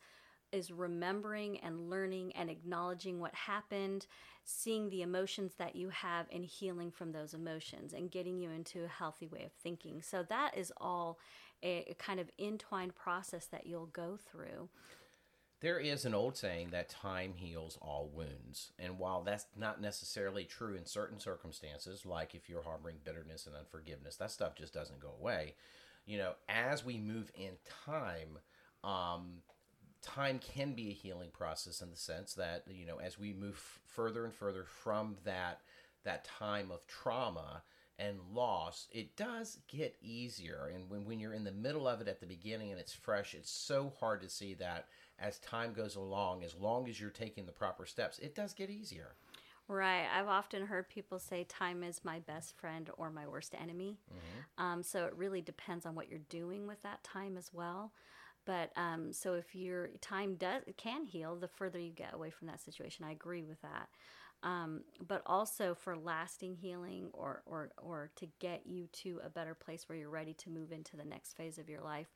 is 0.52 0.70
remembering 0.70 1.58
and 1.58 1.90
learning 1.90 2.32
and 2.36 2.48
acknowledging 2.48 3.18
what 3.18 3.34
happened, 3.34 4.06
seeing 4.44 4.88
the 4.88 5.02
emotions 5.02 5.54
that 5.58 5.74
you 5.74 5.88
have 5.88 6.26
and 6.32 6.44
healing 6.44 6.90
from 6.90 7.10
those 7.10 7.34
emotions 7.34 7.92
and 7.92 8.12
getting 8.12 8.38
you 8.38 8.50
into 8.50 8.84
a 8.84 8.88
healthy 8.88 9.26
way 9.26 9.42
of 9.44 9.52
thinking. 9.52 10.00
So 10.00 10.24
that 10.28 10.56
is 10.56 10.72
all 10.76 11.18
a, 11.64 11.84
a 11.90 11.94
kind 11.94 12.20
of 12.20 12.30
entwined 12.38 12.94
process 12.94 13.46
that 13.46 13.66
you'll 13.66 13.86
go 13.86 14.16
through. 14.16 14.68
There 15.60 15.78
is 15.78 16.04
an 16.04 16.14
old 16.14 16.36
saying 16.36 16.68
that 16.70 16.90
time 16.90 17.32
heals 17.34 17.78
all 17.80 18.10
wounds. 18.12 18.72
And 18.78 18.98
while 18.98 19.22
that's 19.22 19.46
not 19.56 19.80
necessarily 19.80 20.44
true 20.44 20.74
in 20.74 20.84
certain 20.84 21.18
circumstances, 21.18 22.04
like 22.04 22.34
if 22.34 22.48
you're 22.48 22.62
harboring 22.62 22.96
bitterness 23.04 23.46
and 23.46 23.56
unforgiveness, 23.56 24.16
that 24.16 24.30
stuff 24.30 24.54
just 24.54 24.74
doesn't 24.74 25.00
go 25.00 25.12
away. 25.18 25.54
You 26.04 26.18
know, 26.18 26.32
as 26.48 26.84
we 26.84 26.98
move 26.98 27.32
in 27.34 27.52
time, 27.86 28.38
um, 28.84 29.38
time 30.02 30.38
can 30.38 30.74
be 30.74 30.90
a 30.90 30.94
healing 30.94 31.30
process 31.32 31.80
in 31.80 31.90
the 31.90 31.96
sense 31.96 32.34
that, 32.34 32.64
you 32.68 32.86
know, 32.86 32.98
as 32.98 33.18
we 33.18 33.32
move 33.32 33.56
further 33.86 34.24
and 34.24 34.34
further 34.34 34.64
from 34.64 35.16
that 35.24 35.60
that 36.04 36.24
time 36.24 36.70
of 36.70 36.86
trauma, 36.86 37.62
and 37.98 38.18
loss, 38.32 38.88
it 38.92 39.16
does 39.16 39.58
get 39.68 39.96
easier. 40.02 40.70
And 40.74 40.88
when, 40.90 41.04
when 41.04 41.18
you're 41.18 41.32
in 41.32 41.44
the 41.44 41.52
middle 41.52 41.88
of 41.88 42.00
it 42.00 42.08
at 42.08 42.20
the 42.20 42.26
beginning 42.26 42.70
and 42.70 42.80
it's 42.80 42.92
fresh, 42.92 43.34
it's 43.34 43.50
so 43.50 43.92
hard 43.98 44.20
to 44.20 44.28
see 44.28 44.54
that 44.54 44.86
as 45.18 45.38
time 45.38 45.72
goes 45.72 45.96
along, 45.96 46.44
as 46.44 46.54
long 46.54 46.88
as 46.88 47.00
you're 47.00 47.10
taking 47.10 47.46
the 47.46 47.52
proper 47.52 47.86
steps, 47.86 48.18
it 48.18 48.34
does 48.34 48.52
get 48.52 48.70
easier. 48.70 49.14
Right. 49.68 50.06
I've 50.14 50.28
often 50.28 50.66
heard 50.66 50.88
people 50.88 51.18
say 51.18 51.44
time 51.44 51.82
is 51.82 52.04
my 52.04 52.20
best 52.20 52.56
friend 52.56 52.88
or 52.96 53.10
my 53.10 53.26
worst 53.26 53.54
enemy. 53.60 53.98
Mm-hmm. 54.12 54.64
Um, 54.64 54.82
so 54.82 55.06
it 55.06 55.14
really 55.16 55.40
depends 55.40 55.86
on 55.86 55.94
what 55.94 56.08
you're 56.08 56.20
doing 56.28 56.66
with 56.66 56.80
that 56.82 57.02
time 57.02 57.36
as 57.36 57.52
well. 57.52 57.92
But 58.44 58.70
um, 58.76 59.12
so 59.12 59.34
if 59.34 59.56
your 59.56 59.88
time 60.00 60.36
does 60.36 60.62
can 60.76 61.04
heal, 61.04 61.34
the 61.34 61.48
further 61.48 61.80
you 61.80 61.90
get 61.90 62.14
away 62.14 62.30
from 62.30 62.46
that 62.46 62.60
situation, 62.60 63.04
I 63.04 63.10
agree 63.10 63.42
with 63.42 63.60
that 63.62 63.88
um, 64.46 64.82
but 65.04 65.22
also 65.26 65.74
for 65.74 65.96
lasting 65.96 66.54
healing 66.54 67.08
or, 67.12 67.42
or, 67.46 67.70
or 67.78 68.10
to 68.14 68.28
get 68.38 68.64
you 68.64 68.86
to 68.92 69.20
a 69.24 69.28
better 69.28 69.54
place 69.54 69.88
where 69.88 69.98
you're 69.98 70.08
ready 70.08 70.34
to 70.34 70.50
move 70.50 70.70
into 70.70 70.96
the 70.96 71.04
next 71.04 71.36
phase 71.36 71.58
of 71.58 71.68
your 71.68 71.80
life. 71.80 72.06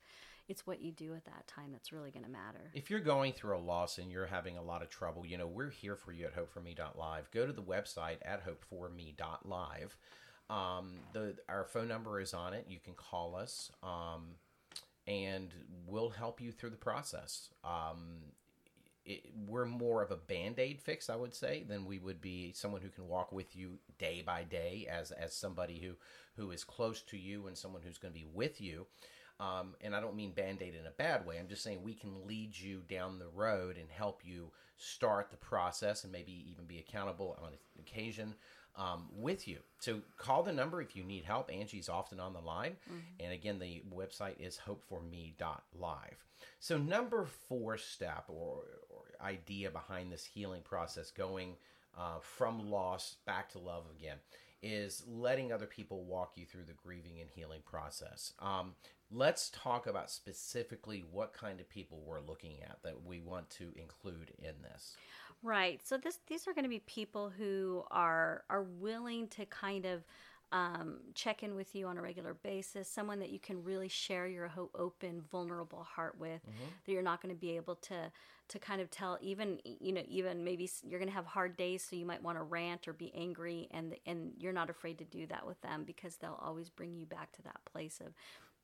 It's 0.47 0.65
what 0.65 0.81
you 0.81 0.93
do 0.93 1.13
at 1.13 1.25
that 1.25 1.45
time 1.47 1.73
that's 1.73 1.91
really 1.91 2.09
going 2.09 2.23
to 2.23 2.31
matter. 2.31 2.71
If 2.73 2.89
you're 2.89 3.01
going 3.01 3.33
through 3.33 3.57
a 3.57 3.59
loss 3.59 3.97
and 3.97 4.09
you're 4.09 4.27
having 4.27 4.57
a 4.57 4.63
lot 4.63 4.81
of 4.81 4.89
trouble, 4.89 5.25
you 5.25 5.37
know, 5.37 5.45
we're 5.45 5.69
here 5.69 5.97
for 5.97 6.13
you 6.13 6.25
at 6.25 6.33
hopeforme.live. 6.33 7.31
Go 7.31 7.45
to 7.45 7.51
the 7.51 7.61
website 7.61 8.17
at 8.23 8.41
hopeforme.live. 8.47 9.97
Um, 10.49 10.99
the, 11.11 11.35
our 11.49 11.65
phone 11.65 11.89
number 11.89 12.21
is 12.21 12.33
on 12.33 12.53
it. 12.53 12.65
You 12.69 12.79
can 12.79 12.93
call 12.93 13.35
us. 13.35 13.71
Um, 13.83 14.35
and 15.05 15.53
we'll 15.85 16.09
help 16.09 16.39
you 16.39 16.53
through 16.53 16.69
the 16.69 16.77
process. 16.77 17.49
Um, 17.65 18.21
it, 19.05 19.23
we're 19.47 19.65
more 19.65 20.01
of 20.01 20.11
a 20.11 20.15
band-aid 20.15 20.79
fix 20.79 21.09
i 21.09 21.15
would 21.15 21.33
say 21.33 21.63
than 21.67 21.85
we 21.85 21.99
would 21.99 22.21
be 22.21 22.51
someone 22.53 22.81
who 22.81 22.89
can 22.89 23.07
walk 23.07 23.31
with 23.31 23.55
you 23.55 23.79
day 23.97 24.21
by 24.25 24.43
day 24.43 24.87
as 24.89 25.11
as 25.11 25.33
somebody 25.33 25.79
who 25.79 25.93
who 26.35 26.51
is 26.51 26.63
close 26.63 27.01
to 27.01 27.17
you 27.17 27.47
and 27.47 27.57
someone 27.57 27.81
who's 27.81 27.97
going 27.97 28.13
to 28.13 28.19
be 28.19 28.27
with 28.33 28.61
you 28.61 28.85
um, 29.39 29.73
and 29.81 29.95
i 29.95 29.99
don't 29.99 30.15
mean 30.15 30.31
band-aid 30.31 30.75
in 30.79 30.85
a 30.85 30.91
bad 30.91 31.25
way 31.25 31.39
i'm 31.39 31.47
just 31.47 31.63
saying 31.63 31.81
we 31.81 31.93
can 31.93 32.27
lead 32.27 32.57
you 32.57 32.81
down 32.89 33.19
the 33.19 33.27
road 33.27 33.77
and 33.77 33.89
help 33.89 34.21
you 34.23 34.51
start 34.77 35.29
the 35.29 35.37
process 35.37 36.03
and 36.03 36.11
maybe 36.11 36.45
even 36.49 36.65
be 36.65 36.79
accountable 36.79 37.37
on 37.43 37.51
occasion 37.79 38.33
um, 38.75 39.07
with 39.13 39.47
you. 39.47 39.59
So 39.79 40.01
call 40.17 40.43
the 40.43 40.51
number 40.51 40.81
if 40.81 40.95
you 40.95 41.03
need 41.03 41.25
help. 41.25 41.51
Angie's 41.51 41.89
often 41.89 42.19
on 42.19 42.33
the 42.33 42.39
line. 42.39 42.77
Mm-hmm. 42.89 43.23
And 43.23 43.33
again, 43.33 43.59
the 43.59 43.83
website 43.93 44.39
is 44.39 44.59
hopeforme.live. 44.65 46.25
So, 46.59 46.77
number 46.77 47.25
four 47.25 47.77
step 47.77 48.25
or, 48.27 48.63
idea 49.23 49.69
behind 49.69 50.11
this 50.11 50.25
healing 50.25 50.61
process, 50.61 51.11
going 51.11 51.55
uh, 51.97 52.19
from 52.21 52.69
loss 52.69 53.17
back 53.25 53.49
to 53.49 53.59
love 53.59 53.83
again, 53.97 54.17
is 54.63 55.03
letting 55.07 55.51
other 55.51 55.65
people 55.65 56.03
walk 56.03 56.33
you 56.35 56.45
through 56.45 56.63
the 56.65 56.73
grieving 56.73 57.19
and 57.19 57.29
healing 57.29 57.61
process. 57.65 58.33
Um, 58.39 58.73
let's 59.11 59.49
talk 59.49 59.87
about 59.87 60.09
specifically 60.09 61.03
what 61.11 61.33
kind 61.33 61.59
of 61.59 61.69
people 61.69 62.01
we're 62.05 62.21
looking 62.21 62.61
at 62.63 62.77
that 62.83 63.05
we 63.05 63.19
want 63.19 63.49
to 63.51 63.73
include 63.75 64.31
in 64.39 64.53
this. 64.61 64.95
Right. 65.43 65.81
So 65.83 65.97
this 65.97 66.19
these 66.27 66.47
are 66.47 66.53
going 66.53 66.63
to 66.63 66.69
be 66.69 66.79
people 66.79 67.31
who 67.35 67.83
are 67.89 68.43
are 68.49 68.63
willing 68.63 69.27
to 69.29 69.45
kind 69.47 69.85
of 69.85 70.03
um, 70.51 70.97
check 71.15 71.43
in 71.43 71.55
with 71.55 71.75
you 71.75 71.87
on 71.87 71.97
a 71.97 72.01
regular 72.01 72.33
basis, 72.33 72.89
someone 72.89 73.19
that 73.19 73.29
you 73.29 73.39
can 73.39 73.63
really 73.63 73.87
share 73.87 74.27
your 74.27 74.51
open, 74.75 75.21
vulnerable 75.31 75.83
heart 75.83 76.17
with, 76.19 76.41
mm-hmm. 76.41 76.69
that 76.85 76.91
you're 76.91 77.01
not 77.01 77.21
going 77.21 77.33
to 77.33 77.39
be 77.39 77.55
able 77.55 77.75
to 77.75 78.11
to 78.49 78.59
kind 78.59 78.81
of 78.81 78.91
tell 78.91 79.17
even 79.21 79.59
you 79.63 79.93
know 79.93 80.01
even 80.09 80.43
maybe 80.43 80.69
you're 80.83 80.99
going 80.99 81.09
to 81.09 81.15
have 81.15 81.25
hard 81.25 81.55
days, 81.55 81.85
so 81.89 81.95
you 81.95 82.05
might 82.05 82.21
want 82.21 82.37
to 82.37 82.43
rant 82.43 82.87
or 82.87 82.93
be 82.93 83.11
angry, 83.15 83.69
and 83.71 83.95
and 84.05 84.33
you're 84.37 84.53
not 84.53 84.69
afraid 84.69 84.97
to 84.97 85.05
do 85.05 85.25
that 85.27 85.47
with 85.47 85.59
them 85.61 85.83
because 85.85 86.17
they'll 86.17 86.39
always 86.41 86.69
bring 86.69 86.95
you 86.95 87.05
back 87.05 87.31
to 87.31 87.41
that 87.43 87.63
place 87.71 88.01
of 88.05 88.13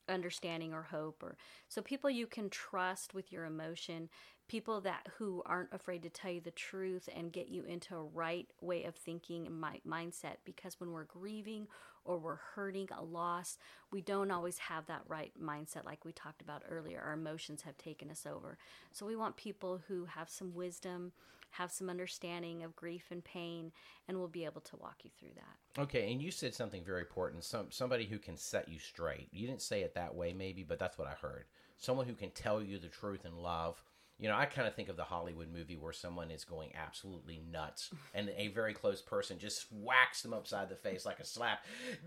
understanding 0.09 0.73
or 0.73 0.83
hope 0.83 1.21
or 1.23 1.37
so 1.67 1.81
people 1.81 2.09
you 2.09 2.27
can 2.27 2.49
trust 2.49 3.13
with 3.13 3.31
your 3.31 3.45
emotion 3.45 4.09
people 4.47 4.79
that 4.79 5.05
who 5.17 5.43
aren't 5.45 5.73
afraid 5.73 6.01
to 6.03 6.09
tell 6.09 6.31
you 6.31 6.39
the 6.39 6.51
truth 6.51 7.09
and 7.15 7.33
get 7.33 7.49
you 7.49 7.63
into 7.63 7.95
a 7.95 8.03
right 8.03 8.47
way 8.61 8.85
of 8.85 8.95
thinking 8.95 9.45
and 9.45 9.59
my, 9.59 9.79
mindset 9.87 10.37
because 10.45 10.79
when 10.79 10.91
we're 10.91 11.03
grieving 11.03 11.67
or 12.05 12.17
we're 12.17 12.39
hurting 12.55 12.87
a 12.97 13.03
loss 13.03 13.57
we 13.91 14.01
don't 14.01 14.31
always 14.31 14.57
have 14.57 14.85
that 14.87 15.01
right 15.07 15.31
mindset 15.41 15.85
like 15.85 16.03
we 16.03 16.11
talked 16.11 16.41
about 16.41 16.63
earlier. 16.69 17.01
Our 17.05 17.13
emotions 17.13 17.61
have 17.61 17.77
taken 17.77 18.09
us 18.11 18.25
over. 18.25 18.57
So 18.91 19.05
we 19.05 19.15
want 19.15 19.37
people 19.37 19.81
who 19.87 20.05
have 20.05 20.29
some 20.29 20.53
wisdom 20.53 21.13
have 21.51 21.71
some 21.71 21.89
understanding 21.89 22.63
of 22.63 22.75
grief 22.75 23.05
and 23.11 23.23
pain 23.23 23.71
and 24.07 24.17
we'll 24.17 24.27
be 24.27 24.45
able 24.45 24.61
to 24.61 24.75
walk 24.77 24.97
you 25.03 25.09
through 25.19 25.33
that 25.35 25.81
okay 25.81 26.11
and 26.11 26.21
you 26.21 26.31
said 26.31 26.53
something 26.53 26.83
very 26.83 27.01
important 27.01 27.43
some 27.43 27.67
somebody 27.69 28.05
who 28.05 28.19
can 28.19 28.37
set 28.37 28.69
you 28.69 28.79
straight 28.79 29.27
you 29.31 29.47
didn't 29.47 29.61
say 29.61 29.81
it 29.81 29.95
that 29.95 30.15
way 30.15 30.33
maybe 30.33 30.63
but 30.63 30.79
that's 30.79 30.97
what 30.97 31.07
i 31.07 31.13
heard 31.21 31.45
someone 31.77 32.07
who 32.07 32.13
can 32.13 32.31
tell 32.31 32.61
you 32.61 32.77
the 32.77 32.87
truth 32.87 33.25
in 33.25 33.35
love 33.37 33.81
you 34.19 34.27
know, 34.27 34.35
I 34.35 34.45
kind 34.45 34.67
of 34.67 34.73
think 34.73 34.89
of 34.89 34.97
the 34.97 35.03
Hollywood 35.03 35.51
movie 35.53 35.77
where 35.77 35.93
someone 35.93 36.31
is 36.31 36.43
going 36.43 36.71
absolutely 36.75 37.41
nuts 37.51 37.91
and 38.15 38.31
a 38.35 38.47
very 38.47 38.73
close 38.73 39.01
person 39.01 39.37
just 39.37 39.67
whacks 39.71 40.21
them 40.21 40.33
upside 40.33 40.69
the 40.69 40.75
face 40.75 41.05
like 41.05 41.19
a 41.19 41.25
slap. 41.25 41.59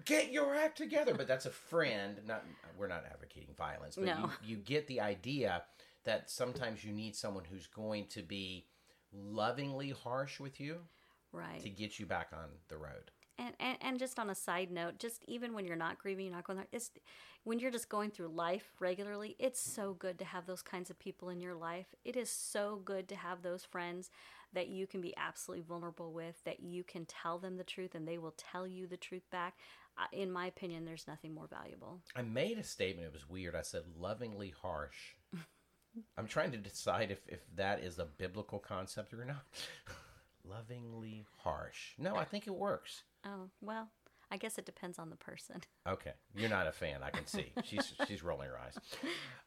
Get 0.05 0.33
your 0.33 0.55
act 0.55 0.77
together. 0.77 1.15
But 1.15 1.29
that's 1.29 1.47
a 1.47 1.51
friend. 1.51 2.17
Not 2.27 2.45
we're 2.77 2.89
not 2.89 3.05
advocating 3.11 3.55
violence, 3.57 3.95
but 3.95 4.07
no. 4.07 4.31
you, 4.43 4.57
you 4.57 4.57
get 4.57 4.89
the 4.89 5.01
idea 5.01 5.63
that 6.05 6.31
sometimes 6.31 6.85
you 6.85 6.93
need 6.93 7.15
someone 7.15 7.45
who's 7.49 7.67
going 7.67 8.07
to 8.07 8.23
be 8.23 8.67
lovingly 9.13 9.91
harsh 9.91 10.41
with 10.41 10.61
you, 10.61 10.79
right, 11.33 11.61
to 11.61 11.69
get 11.69 11.99
you 11.99 12.07
back 12.07 12.29
on 12.33 12.49
the 12.69 12.77
road. 12.77 13.11
And, 13.39 13.55
and, 13.59 13.79
and 13.81 13.99
just 13.99 14.19
on 14.19 14.29
a 14.29 14.35
side 14.35 14.71
note, 14.71 14.99
just 14.99 15.25
even 15.27 15.55
when 15.55 15.65
you're 15.65 15.75
not 15.75 15.99
grieving, 15.99 16.27
you're 16.27 16.35
not 16.35 16.45
going 16.45 16.59
there. 16.59 16.67
It's 16.73 16.91
when 17.45 17.59
you're 17.59 17.71
just 17.71 17.89
going 17.89 18.11
through 18.11 18.29
life 18.29 18.75
regularly. 18.81 19.35
It's 19.39 19.59
so 19.59 19.95
good 19.95 20.19
to 20.19 20.27
have 20.27 20.45
those 20.45 20.61
kinds 20.61 20.91
of 20.91 20.99
people 20.99 21.31
in 21.31 21.41
your 21.41 21.55
life. 21.55 21.87
It 22.05 22.17
is 22.17 22.29
so 22.29 22.83
good 22.85 23.09
to 23.09 23.17
have 23.17 23.41
those 23.41 23.65
friends 23.65 24.11
that 24.53 24.69
you 24.69 24.87
can 24.87 25.01
be 25.01 25.17
absolutely 25.17 25.65
vulnerable 25.67 26.13
with, 26.13 26.43
that 26.45 26.61
you 26.61 26.85
can 26.85 27.07
tell 27.07 27.39
them 27.39 27.57
the 27.57 27.65
truth, 27.65 27.95
and 27.95 28.07
they 28.07 28.19
will 28.19 28.35
tell 28.37 28.67
you 28.67 28.87
the 28.87 28.99
truth 28.99 29.31
back. 29.31 29.55
In 30.13 30.31
my 30.31 30.47
opinion, 30.47 30.85
there's 30.85 31.09
nothing 31.09 31.35
more 31.35 31.47
valuable. 31.47 32.01
I 32.15 32.23
made 32.23 32.59
a 32.59 32.65
statement. 32.65 33.07
It 33.07 33.13
was 33.13 33.29
weird. 33.29 33.55
I 33.55 33.63
said 33.63 33.83
lovingly 33.99 34.53
harsh. 34.61 35.15
I'm 36.17 36.27
trying 36.27 36.53
to 36.53 36.59
decide 36.59 37.11
if, 37.11 37.21
if 37.29 37.41
that 37.57 37.81
is 37.81 37.99
a 37.99 38.05
biblical 38.05 38.59
concept 38.59 39.13
or 39.13 39.25
not. 39.25 39.45
lovingly 40.49 41.27
harsh. 41.39 41.93
No, 41.99 42.17
I 42.17 42.25
think 42.25 42.47
it 42.47 42.55
works. 42.55 43.03
Oh, 43.25 43.51
well, 43.61 43.89
I 44.31 44.37
guess 44.37 44.59
it 44.59 44.67
depends 44.67 44.99
on 44.99 45.11
the 45.11 45.17
person. 45.17 45.61
Okay. 45.89 46.13
You're 46.37 46.51
not 46.51 46.69
a 46.69 46.73
fan, 46.73 47.01
I 47.03 47.11
can 47.11 47.27
see. 47.27 47.53
She's 47.65 47.95
she's 48.07 48.23
rolling 48.23 48.49
her 48.49 48.59
eyes. 48.59 48.79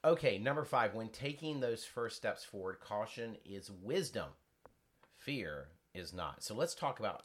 Okay, 0.04 0.38
number 0.38 0.66
5, 0.66 0.94
when 0.94 1.08
taking 1.10 1.60
those 1.60 1.86
first 1.86 2.18
steps 2.18 2.44
forward, 2.44 2.80
caution 2.82 3.38
is 3.46 3.72
wisdom. 3.72 4.30
Fear 5.20 5.68
is 5.94 6.12
not. 6.12 6.44
So 6.44 6.54
let's 6.56 6.76
talk 6.76 7.00
about 7.00 7.24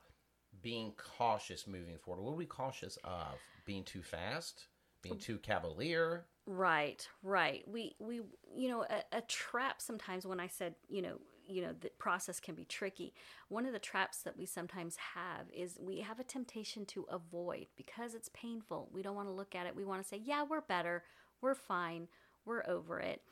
being 0.62 0.92
cautious 1.16 1.66
moving 1.66 1.96
forward. 1.98 2.22
What 2.22 2.32
are 2.32 2.36
we 2.36 2.46
cautious 2.46 2.98
of? 3.02 3.38
Being 3.64 3.82
too 3.82 4.02
fast? 4.02 4.66
Being 5.08 5.20
too 5.20 5.38
cavalier? 5.38 6.24
Right, 6.46 7.06
right. 7.22 7.62
We 7.66 7.94
we 7.98 8.22
you 8.54 8.68
know, 8.68 8.84
a, 8.84 9.18
a 9.18 9.20
trap 9.22 9.80
sometimes 9.80 10.26
when 10.26 10.40
I 10.40 10.48
said, 10.48 10.74
you 10.88 11.02
know, 11.02 11.18
you 11.46 11.62
know 11.62 11.72
the 11.78 11.90
process 11.98 12.40
can 12.40 12.54
be 12.54 12.64
tricky. 12.64 13.14
One 13.48 13.66
of 13.66 13.72
the 13.72 13.78
traps 13.78 14.22
that 14.22 14.36
we 14.36 14.46
sometimes 14.46 14.96
have 15.14 15.46
is 15.52 15.78
we 15.80 16.00
have 16.00 16.20
a 16.20 16.24
temptation 16.24 16.84
to 16.86 17.06
avoid 17.10 17.66
because 17.76 18.14
it's 18.14 18.30
painful. 18.34 18.88
We 18.92 19.02
don't 19.02 19.16
want 19.16 19.28
to 19.28 19.32
look 19.32 19.54
at 19.54 19.66
it. 19.66 19.76
We 19.76 19.84
want 19.84 20.02
to 20.02 20.08
say 20.08 20.20
yeah 20.24 20.44
we're 20.48 20.60
better. 20.62 21.04
We're 21.40 21.54
fine. 21.54 22.08
We're 22.44 22.66
over 22.66 23.00
it. 23.00 23.22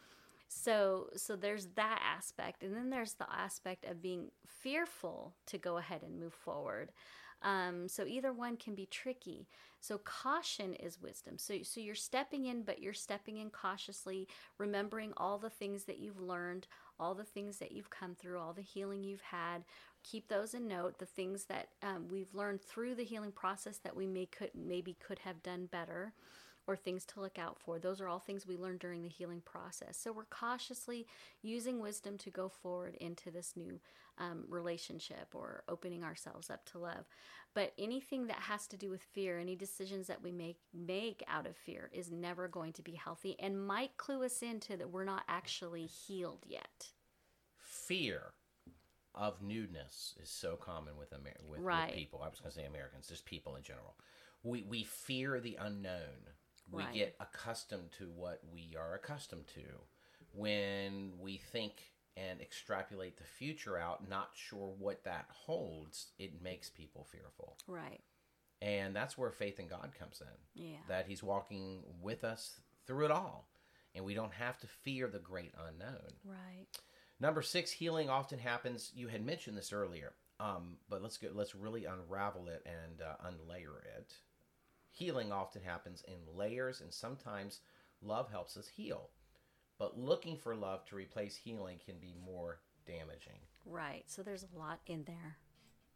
So 0.48 1.08
so 1.16 1.36
there's 1.36 1.68
that 1.76 2.00
aspect 2.02 2.62
and 2.62 2.74
then 2.74 2.90
there's 2.90 3.14
the 3.14 3.30
aspect 3.30 3.84
of 3.84 4.02
being 4.02 4.30
fearful 4.46 5.34
to 5.46 5.58
go 5.58 5.78
ahead 5.78 6.02
and 6.02 6.20
move 6.20 6.34
forward 6.34 6.92
um, 7.42 7.88
so 7.88 8.04
either 8.06 8.32
one 8.32 8.56
can 8.56 8.74
be 8.74 8.86
tricky. 8.86 9.48
So 9.80 9.98
caution 9.98 10.74
is 10.74 11.00
wisdom. 11.00 11.38
So 11.38 11.58
so 11.62 11.80
you're 11.80 11.94
stepping 11.94 12.46
in, 12.46 12.62
but 12.62 12.80
you're 12.80 12.94
stepping 12.94 13.38
in 13.38 13.50
cautiously, 13.50 14.26
remembering 14.58 15.12
all 15.16 15.38
the 15.38 15.50
things 15.50 15.84
that 15.84 15.98
you've 15.98 16.20
learned, 16.20 16.66
all 16.98 17.14
the 17.14 17.24
things 17.24 17.58
that 17.58 17.72
you've 17.72 17.90
come 17.90 18.14
through, 18.14 18.38
all 18.38 18.52
the 18.52 18.62
healing 18.62 19.04
you've 19.04 19.20
had. 19.20 19.64
Keep 20.02 20.28
those 20.28 20.54
in 20.54 20.66
note. 20.68 20.98
The 20.98 21.06
things 21.06 21.44
that 21.44 21.68
um, 21.82 22.06
we've 22.10 22.34
learned 22.34 22.62
through 22.62 22.94
the 22.94 23.04
healing 23.04 23.32
process 23.32 23.78
that 23.78 23.96
we 23.96 24.06
may 24.06 24.26
could 24.26 24.50
maybe 24.54 24.96
could 25.04 25.18
have 25.20 25.42
done 25.42 25.66
better 25.66 26.12
or 26.66 26.76
things 26.76 27.04
to 27.06 27.20
look 27.20 27.38
out 27.38 27.58
for. 27.58 27.78
Those 27.78 28.00
are 28.00 28.08
all 28.08 28.18
things 28.18 28.46
we 28.46 28.56
learned 28.56 28.80
during 28.80 29.02
the 29.02 29.08
healing 29.08 29.40
process. 29.44 29.96
So 29.96 30.12
we're 30.12 30.24
cautiously 30.24 31.06
using 31.42 31.80
wisdom 31.80 32.18
to 32.18 32.30
go 32.30 32.48
forward 32.48 32.96
into 33.00 33.30
this 33.30 33.52
new 33.56 33.80
um, 34.18 34.44
relationship 34.48 35.28
or 35.34 35.62
opening 35.68 36.02
ourselves 36.02 36.50
up 36.50 36.64
to 36.72 36.78
love. 36.78 37.04
But 37.54 37.72
anything 37.78 38.26
that 38.26 38.40
has 38.40 38.66
to 38.68 38.76
do 38.76 38.90
with 38.90 39.02
fear, 39.02 39.38
any 39.38 39.56
decisions 39.56 40.06
that 40.08 40.22
we 40.22 40.32
make 40.32 40.58
make 40.74 41.22
out 41.28 41.46
of 41.46 41.56
fear, 41.56 41.90
is 41.92 42.10
never 42.10 42.48
going 42.48 42.72
to 42.74 42.82
be 42.82 42.92
healthy 42.94 43.36
and 43.38 43.66
might 43.66 43.96
clue 43.96 44.24
us 44.24 44.42
into 44.42 44.76
that 44.76 44.90
we're 44.90 45.04
not 45.04 45.22
actually 45.28 45.86
healed 45.86 46.44
yet. 46.46 46.90
Fear 47.58 48.32
of 49.14 49.40
newness 49.40 50.14
is 50.22 50.28
so 50.28 50.56
common 50.56 50.96
with 50.98 51.12
Amer- 51.12 51.32
with, 51.48 51.60
Right. 51.60 51.86
with 51.86 51.96
people. 51.96 52.22
I 52.22 52.28
was 52.28 52.40
going 52.40 52.50
to 52.52 52.58
say 52.58 52.66
Americans, 52.66 53.06
just 53.08 53.24
people 53.24 53.56
in 53.56 53.62
general. 53.62 53.96
We 54.42 54.62
we 54.62 54.84
fear 54.84 55.40
the 55.40 55.56
unknown. 55.58 56.30
We 56.70 56.82
Right. 56.82 56.94
get 56.94 57.16
accustomed 57.20 57.92
to 57.92 58.10
what 58.10 58.42
we 58.52 58.74
are 58.76 58.94
accustomed 58.94 59.46
to. 59.48 59.80
When 60.32 61.18
we 61.18 61.38
think 61.38 61.92
and 62.16 62.40
extrapolate 62.40 63.16
the 63.18 63.24
future 63.24 63.76
out, 63.78 64.08
not 64.08 64.30
sure 64.34 64.68
what 64.68 65.04
that 65.04 65.26
holds, 65.30 66.12
it 66.18 66.40
makes 66.42 66.70
people 66.70 67.04
fearful. 67.04 67.56
Right. 67.66 68.02
And 68.62 68.96
that's 68.96 69.18
where 69.18 69.30
faith 69.30 69.60
in 69.60 69.68
God 69.68 69.94
comes 69.98 70.20
in. 70.22 70.62
Yeah. 70.70 70.78
That 70.88 71.06
He's 71.06 71.22
walking 71.22 71.84
with 72.00 72.24
us 72.24 72.60
through 72.86 73.04
it 73.06 73.10
all. 73.10 73.48
And 73.94 74.04
we 74.04 74.14
don't 74.14 74.32
have 74.32 74.58
to 74.58 74.66
fear 74.66 75.08
the 75.08 75.18
great 75.18 75.54
unknown. 75.68 76.18
Right. 76.24 76.66
Number 77.18 77.40
six, 77.42 77.70
healing 77.70 78.10
often 78.10 78.38
happens. 78.38 78.92
You 78.94 79.08
had 79.08 79.24
mentioned 79.24 79.56
this 79.56 79.72
earlier, 79.72 80.14
um, 80.38 80.76
but 80.88 81.02
let's 81.02 81.16
go. 81.16 81.28
Let's 81.32 81.54
really 81.54 81.86
unravel 81.86 82.48
it 82.48 82.66
and 82.66 83.00
uh, 83.00 83.14
unlayer 83.26 83.82
it. 83.98 84.14
Healing 84.96 85.30
often 85.30 85.60
happens 85.62 86.02
in 86.08 86.38
layers, 86.38 86.80
and 86.80 86.90
sometimes 86.90 87.60
love 88.00 88.30
helps 88.30 88.56
us 88.56 88.66
heal. 88.66 89.10
But 89.78 89.98
looking 89.98 90.38
for 90.38 90.56
love 90.56 90.86
to 90.86 90.96
replace 90.96 91.36
healing 91.36 91.78
can 91.84 91.96
be 92.00 92.14
more 92.24 92.60
damaging. 92.86 93.40
Right. 93.66 94.04
So 94.06 94.22
there's 94.22 94.44
a 94.54 94.58
lot 94.58 94.80
in 94.86 95.04
there. 95.04 95.36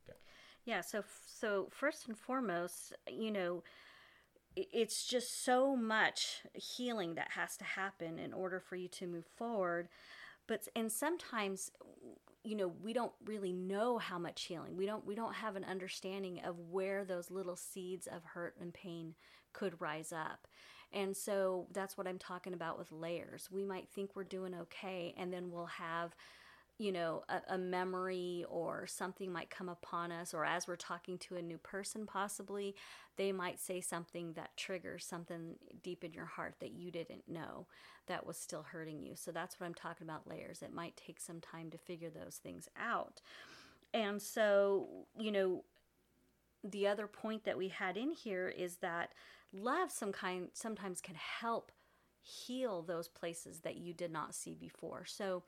Okay. 0.06 0.18
Yeah. 0.66 0.82
So 0.82 1.02
so 1.26 1.68
first 1.70 2.08
and 2.08 2.18
foremost, 2.18 2.92
you 3.10 3.30
know, 3.30 3.62
it's 4.54 5.06
just 5.06 5.46
so 5.46 5.74
much 5.74 6.42
healing 6.52 7.14
that 7.14 7.30
has 7.36 7.56
to 7.56 7.64
happen 7.64 8.18
in 8.18 8.34
order 8.34 8.60
for 8.60 8.76
you 8.76 8.88
to 8.88 9.06
move 9.06 9.26
forward. 9.34 9.88
But 10.46 10.68
and 10.76 10.92
sometimes, 10.92 11.70
you 12.42 12.56
know, 12.56 12.72
we 12.82 12.92
don't 12.92 13.12
really 13.24 13.52
know 13.52 13.98
how 13.98 14.18
much 14.18 14.42
healing. 14.44 14.76
We 14.76 14.86
don't 14.86 15.06
we 15.06 15.14
don't 15.14 15.34
have 15.34 15.56
an 15.56 15.64
understanding 15.64 16.40
of 16.44 16.58
where 16.70 17.04
those 17.04 17.30
little 17.30 17.56
seeds 17.56 18.06
of 18.06 18.24
hurt 18.24 18.54
and 18.60 18.72
pain 18.72 19.14
could 19.52 19.80
rise 19.80 20.12
up. 20.12 20.46
And 20.92 21.16
so 21.16 21.66
that's 21.72 21.96
what 21.96 22.08
I'm 22.08 22.18
talking 22.18 22.54
about 22.54 22.78
with 22.78 22.90
layers. 22.90 23.48
We 23.50 23.64
might 23.64 23.88
think 23.88 24.10
we're 24.14 24.24
doing 24.24 24.54
okay, 24.54 25.14
and 25.16 25.32
then 25.32 25.50
we'll 25.50 25.66
have 25.66 26.16
you 26.80 26.92
know, 26.92 27.22
a, 27.28 27.54
a 27.56 27.58
memory 27.58 28.42
or 28.48 28.86
something 28.86 29.30
might 29.30 29.50
come 29.50 29.68
upon 29.68 30.10
us, 30.10 30.32
or 30.32 30.46
as 30.46 30.66
we're 30.66 30.76
talking 30.76 31.18
to 31.18 31.36
a 31.36 31.42
new 31.42 31.58
person, 31.58 32.06
possibly, 32.06 32.74
they 33.18 33.32
might 33.32 33.60
say 33.60 33.82
something 33.82 34.32
that 34.32 34.56
triggers 34.56 35.04
something 35.04 35.56
deep 35.82 36.04
in 36.04 36.14
your 36.14 36.24
heart 36.24 36.54
that 36.58 36.72
you 36.72 36.90
didn't 36.90 37.28
know 37.28 37.66
that 38.06 38.26
was 38.26 38.38
still 38.38 38.62
hurting 38.62 39.02
you. 39.02 39.12
So 39.14 39.30
that's 39.30 39.60
what 39.60 39.66
I'm 39.66 39.74
talking 39.74 40.06
about 40.06 40.26
layers. 40.26 40.62
It 40.62 40.72
might 40.72 40.96
take 40.96 41.20
some 41.20 41.38
time 41.38 41.70
to 41.70 41.76
figure 41.76 42.08
those 42.08 42.40
things 42.42 42.66
out. 42.80 43.20
And 43.92 44.22
so, 44.22 44.88
you 45.18 45.32
know, 45.32 45.64
the 46.64 46.86
other 46.86 47.06
point 47.06 47.44
that 47.44 47.58
we 47.58 47.68
had 47.68 47.98
in 47.98 48.12
here 48.12 48.48
is 48.48 48.76
that 48.76 49.12
love 49.52 49.92
some 49.92 50.12
kind 50.12 50.48
sometimes 50.54 51.02
can 51.02 51.16
help 51.16 51.72
heal 52.22 52.80
those 52.80 53.08
places 53.08 53.60
that 53.60 53.76
you 53.76 53.92
did 53.92 54.10
not 54.10 54.34
see 54.34 54.54
before. 54.54 55.04
So 55.04 55.42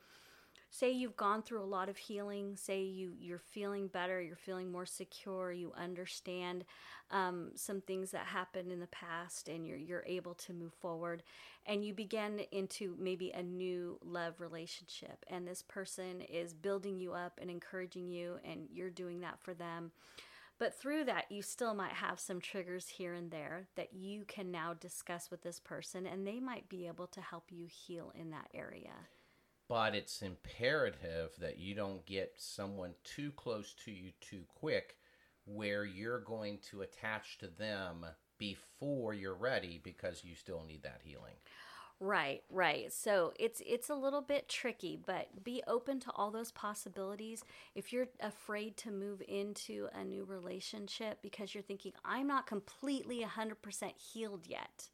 say 0.73 0.91
you've 0.91 1.17
gone 1.17 1.43
through 1.43 1.63
a 1.63 1.65
lot 1.65 1.91
of 1.91 1.99
healing 1.99 2.57
say 2.57 2.83
you 2.83 3.13
you're 3.21 3.39
feeling 3.39 3.87
better 3.87 4.21
you're 4.21 4.35
feeling 4.35 4.73
more 4.73 4.87
secure 4.87 5.53
you 5.53 5.71
understand 5.77 6.65
um, 7.11 7.51
some 7.55 7.83
things 7.83 8.11
that 8.11 8.25
happened 8.25 8.73
in 8.73 8.81
the 8.81 8.87
past 8.87 9.49
and 9.49 9.67
you're 9.67 9.77
you're 9.77 10.05
able 10.07 10.35
to 10.35 10.55
move 10.55 10.73
forward 10.73 11.23
and 11.67 11.85
you 11.85 11.93
begin 11.93 12.41
into 12.51 12.97
maybe 12.99 13.31
a 13.33 13.43
new 13.43 13.99
love 14.03 14.41
relationship 14.41 15.25
and 15.29 15.47
this 15.47 15.63
person 15.63 16.23
is 16.23 16.55
building 16.55 16.99
you 16.99 17.13
up 17.13 17.39
and 17.41 17.51
encouraging 17.51 18.09
you 18.09 18.39
and 18.43 18.67
you're 18.73 18.91
doing 18.91 19.21
that 19.21 19.39
for 19.39 19.53
them 19.53 19.93
but 20.59 20.79
through 20.79 21.07
that, 21.07 21.25
you 21.29 21.43
still 21.43 21.75
might 21.75 21.95
have 21.95 22.21
some 22.21 22.41
triggers 22.41 22.87
here 22.87 23.15
and 23.15 23.33
there 23.33 23.67
that 23.75 23.95
you 23.95 24.25
can 24.29 24.53
now 24.53 24.75
discuss 24.75 25.29
with 25.29 25.43
this 25.43 25.59
person, 25.59 26.07
and 26.07 26.25
they 26.25 26.39
might 26.39 26.69
be 26.69 26.87
able 26.87 27.09
to 27.09 27.21
help 27.21 27.51
you 27.51 27.67
heal 27.67 28.13
in 28.15 28.31
that 28.31 28.47
area. 28.55 28.93
But 29.73 29.95
it's 29.95 30.21
imperative 30.21 31.31
that 31.39 31.59
you 31.59 31.75
don't 31.75 32.05
get 32.05 32.35
someone 32.37 32.93
too 33.05 33.33
close 33.33 33.73
to 33.87 33.91
you 33.91 34.11
too 34.21 34.43
quick 34.47 34.97
where 35.47 35.87
you're 35.87 36.21
going 36.21 36.59
to 36.71 36.83
attach 36.83 37.39
to 37.39 37.47
them 37.47 38.05
before 38.37 39.15
you're 39.15 39.33
ready 39.33 39.81
because 39.83 40.25
you 40.25 40.35
still 40.35 40.63
need 40.69 40.83
that 40.83 41.01
healing. 41.03 41.37
Right, 42.01 42.43
right. 42.51 42.93
So 42.93 43.33
it's 43.41 43.63
it's 43.67 43.89
a 43.89 43.95
little 43.95 44.21
bit 44.21 44.47
tricky, 44.47 44.99
but 45.07 45.43
be 45.43 45.63
open 45.67 46.01
to 46.01 46.13
all 46.17 46.31
those 46.31 46.53
possibilities. 46.53 47.43
If 47.75 47.95
you're 47.95 48.09
afraid 48.21 48.77
to 48.77 48.91
move 48.91 49.23
into 49.27 49.89
a 49.95 50.05
new 50.05 50.25
relationship 50.25 51.21
because 51.23 51.55
you're 51.55 51.63
thinking 51.63 51.93
I'm 52.05 52.27
not 52.27 52.47
completely 52.47 53.25
100% 53.25 53.93
healed 53.97 54.47
yet. 54.47 54.91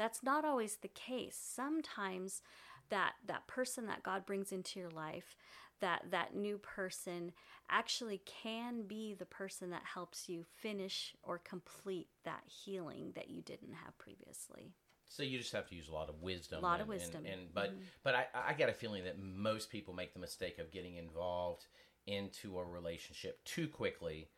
That's 0.00 0.22
not 0.22 0.44
always 0.44 0.76
the 0.76 0.88
case. 0.88 1.38
Sometimes 1.40 2.42
that 2.90 3.14
that 3.26 3.46
person 3.46 3.86
that 3.86 4.02
God 4.02 4.26
brings 4.26 4.52
into 4.52 4.78
your 4.78 4.90
life, 4.90 5.36
that 5.80 6.04
that 6.10 6.34
new 6.34 6.58
person 6.58 7.32
actually 7.70 8.20
can 8.26 8.82
be 8.82 9.14
the 9.14 9.24
person 9.24 9.70
that 9.70 9.82
helps 9.94 10.28
you 10.28 10.44
finish 10.56 11.14
or 11.22 11.38
complete 11.38 12.08
that 12.24 12.42
healing 12.46 13.12
that 13.14 13.30
you 13.30 13.42
didn't 13.42 13.72
have 13.72 13.96
previously. 13.98 14.74
So 15.06 15.24
you 15.24 15.38
just 15.38 15.52
have 15.52 15.68
to 15.68 15.74
use 15.74 15.88
a 15.88 15.92
lot 15.92 16.08
of 16.08 16.22
wisdom. 16.22 16.60
A 16.60 16.62
lot 16.62 16.80
of 16.80 16.88
and- 16.88 16.92
and- 16.92 17.00
wisdom. 17.00 17.24
Mm-hmm. 17.24 17.32
And, 17.32 17.54
but 17.54 17.74
but 18.02 18.14
I, 18.14 18.26
I 18.48 18.52
get 18.54 18.68
a 18.68 18.72
feeling 18.72 19.04
that 19.04 19.18
most 19.18 19.70
people 19.70 19.94
make 19.94 20.12
the 20.12 20.20
mistake 20.20 20.58
of 20.58 20.70
getting 20.70 20.96
involved 20.96 21.66
into 22.06 22.58
a 22.58 22.64
relationship 22.64 23.42
too 23.44 23.68
quickly, 23.68 24.28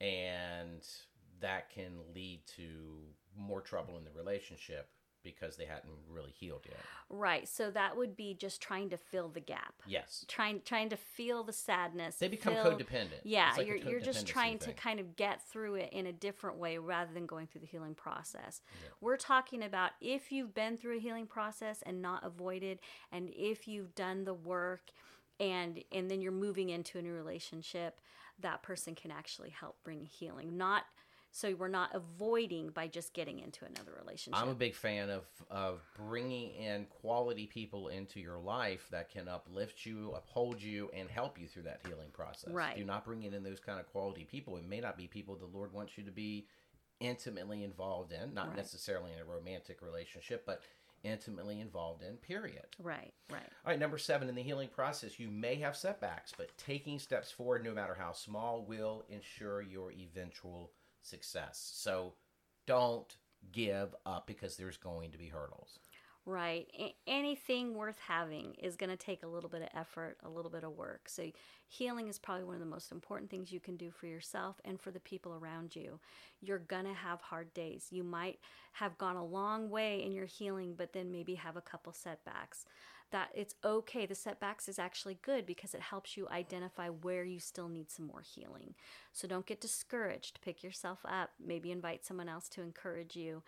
and 0.00 0.86
that 1.40 1.70
can 1.70 1.92
lead 2.14 2.42
to 2.56 3.02
more 3.36 3.60
trouble 3.60 3.96
in 3.96 4.04
the 4.04 4.10
relationship 4.10 4.90
because 5.22 5.56
they 5.56 5.64
hadn't 5.64 5.92
really 6.08 6.30
healed 6.30 6.62
yet. 6.66 6.78
Right. 7.08 7.48
So 7.48 7.70
that 7.70 7.96
would 7.96 8.16
be 8.16 8.34
just 8.34 8.60
trying 8.60 8.90
to 8.90 8.96
fill 8.96 9.28
the 9.28 9.40
gap. 9.40 9.74
Yes, 9.86 10.24
Trying 10.28 10.62
trying 10.64 10.88
to 10.90 10.96
feel 10.96 11.44
the 11.44 11.52
sadness. 11.52 12.16
they 12.16 12.28
become 12.28 12.54
feel- 12.54 12.64
codependent. 12.64 13.20
Yeah, 13.24 13.52
like 13.56 13.66
you're 13.66 13.76
you're 13.76 14.00
just 14.00 14.26
trying 14.26 14.58
to 14.60 14.72
kind 14.72 15.00
of 15.00 15.16
get 15.16 15.42
through 15.48 15.76
it 15.76 15.92
in 15.92 16.06
a 16.06 16.12
different 16.12 16.58
way 16.58 16.78
rather 16.78 17.12
than 17.12 17.26
going 17.26 17.46
through 17.46 17.62
the 17.62 17.66
healing 17.66 17.94
process. 17.94 18.60
We're 19.00 19.16
talking 19.16 19.62
about 19.62 19.92
if 20.00 20.32
you've 20.32 20.54
been 20.54 20.76
through 20.76 20.96
a 20.96 21.00
healing 21.00 21.26
process 21.26 21.82
and 21.84 22.00
not 22.00 22.24
avoided 22.24 22.78
and 23.12 23.30
if 23.34 23.66
you've 23.68 23.94
done 23.94 24.24
the 24.24 24.34
work 24.34 24.90
and 25.38 25.82
and 25.92 26.10
then 26.10 26.20
you're 26.20 26.32
moving 26.32 26.70
into 26.70 26.98
a 26.98 27.02
new 27.02 27.12
relationship, 27.12 28.00
that 28.40 28.62
person 28.62 28.94
can 28.94 29.10
actually 29.10 29.50
help 29.50 29.76
bring 29.84 30.04
healing. 30.04 30.56
Not 30.56 30.84
so 31.32 31.54
we're 31.54 31.68
not 31.68 31.90
avoiding 31.94 32.70
by 32.70 32.88
just 32.88 33.14
getting 33.14 33.38
into 33.38 33.64
another 33.64 33.92
relationship. 33.98 34.40
I'm 34.40 34.48
a 34.48 34.54
big 34.54 34.74
fan 34.74 35.10
of 35.10 35.24
of 35.50 35.80
bringing 35.96 36.50
in 36.52 36.86
quality 36.86 37.46
people 37.46 37.88
into 37.88 38.20
your 38.20 38.38
life 38.38 38.86
that 38.90 39.10
can 39.10 39.28
uplift 39.28 39.84
you, 39.86 40.12
uphold 40.16 40.60
you, 40.62 40.90
and 40.94 41.08
help 41.08 41.38
you 41.40 41.46
through 41.46 41.62
that 41.64 41.80
healing 41.86 42.10
process. 42.12 42.52
Right. 42.52 42.72
If 42.72 42.78
you're 42.78 42.86
not 42.86 43.04
bringing 43.04 43.32
in 43.32 43.42
those 43.42 43.60
kind 43.60 43.78
of 43.80 43.86
quality 43.86 44.24
people, 44.24 44.56
it 44.56 44.64
may 44.68 44.80
not 44.80 44.96
be 44.96 45.06
people 45.06 45.36
the 45.36 45.46
Lord 45.46 45.72
wants 45.72 45.96
you 45.96 46.04
to 46.04 46.10
be 46.10 46.46
intimately 47.00 47.64
involved 47.64 48.12
in, 48.12 48.34
not 48.34 48.48
Right. 48.48 48.56
necessarily 48.56 49.12
in 49.12 49.18
a 49.20 49.24
romantic 49.24 49.80
relationship, 49.82 50.44
but 50.44 50.62
intimately 51.02 51.60
involved 51.60 52.02
in. 52.02 52.16
Period. 52.18 52.66
right, 52.78 53.14
right. 53.30 53.42
All 53.64 53.70
right, 53.70 53.78
number 53.78 53.96
seven, 53.96 54.28
in 54.28 54.34
the 54.34 54.42
healing 54.42 54.68
process, 54.68 55.18
you 55.18 55.28
may 55.30 55.54
have 55.56 55.74
setbacks, 55.74 56.32
but 56.36 56.56
taking 56.58 56.98
steps 56.98 57.30
forward, 57.30 57.64
no 57.64 57.72
matter 57.72 57.94
how 57.94 58.12
small, 58.12 58.62
will 58.62 59.04
ensure 59.08 59.62
your 59.62 59.92
eventual 59.92 60.70
success. 61.02 61.70
So 61.74 62.14
don't 62.66 63.16
give 63.52 63.94
up 64.06 64.26
because 64.26 64.56
there's 64.56 64.76
going 64.76 65.10
to 65.12 65.18
be 65.18 65.28
hurdles. 65.28 65.78
Right. 66.26 66.68
A- 66.78 66.94
anything 67.06 67.74
worth 67.74 67.98
having 68.06 68.54
is 68.54 68.76
going 68.76 68.90
to 68.90 68.96
take 68.96 69.22
a 69.22 69.26
little 69.26 69.48
bit 69.48 69.62
of 69.62 69.68
effort, 69.74 70.18
a 70.22 70.28
little 70.28 70.50
bit 70.50 70.64
of 70.64 70.72
work. 70.72 71.08
So, 71.08 71.30
healing 71.66 72.08
is 72.08 72.18
probably 72.18 72.44
one 72.44 72.54
of 72.54 72.60
the 72.60 72.66
most 72.66 72.92
important 72.92 73.30
things 73.30 73.50
you 73.50 73.60
can 73.60 73.76
do 73.76 73.90
for 73.90 74.06
yourself 74.06 74.60
and 74.64 74.80
for 74.80 74.90
the 74.90 75.00
people 75.00 75.32
around 75.34 75.74
you. 75.74 75.98
You're 76.40 76.58
going 76.58 76.84
to 76.84 76.92
have 76.92 77.20
hard 77.22 77.54
days. 77.54 77.86
You 77.90 78.04
might 78.04 78.38
have 78.72 78.98
gone 78.98 79.16
a 79.16 79.24
long 79.24 79.70
way 79.70 80.04
in 80.04 80.12
your 80.12 80.26
healing, 80.26 80.74
but 80.76 80.92
then 80.92 81.10
maybe 81.10 81.36
have 81.36 81.56
a 81.56 81.62
couple 81.62 81.92
setbacks. 81.92 82.66
that 83.12 83.30
it's 83.34 83.54
okay. 83.64 84.06
The 84.06 84.14
setbacks 84.14 84.68
is 84.68 84.78
actually 84.78 85.18
good 85.22 85.46
because 85.46 85.74
it 85.74 85.80
helps 85.80 86.16
you 86.16 86.28
identify 86.28 86.88
where 86.88 87.24
you 87.24 87.40
still 87.40 87.68
need 87.68 87.90
some 87.90 88.06
more 88.06 88.22
healing. 88.22 88.74
So 89.12 89.26
don't 89.28 89.46
get 89.46 89.60
discouraged. 89.60 90.40
Pick 90.42 90.62
yourself 90.62 90.98
up. 91.04 91.30
Maybe 91.44 91.70
invite 91.70 92.04
someone 92.04 92.28
else 92.28 92.48
to 92.50 92.62
encourage 92.62 93.16
you 93.16 93.42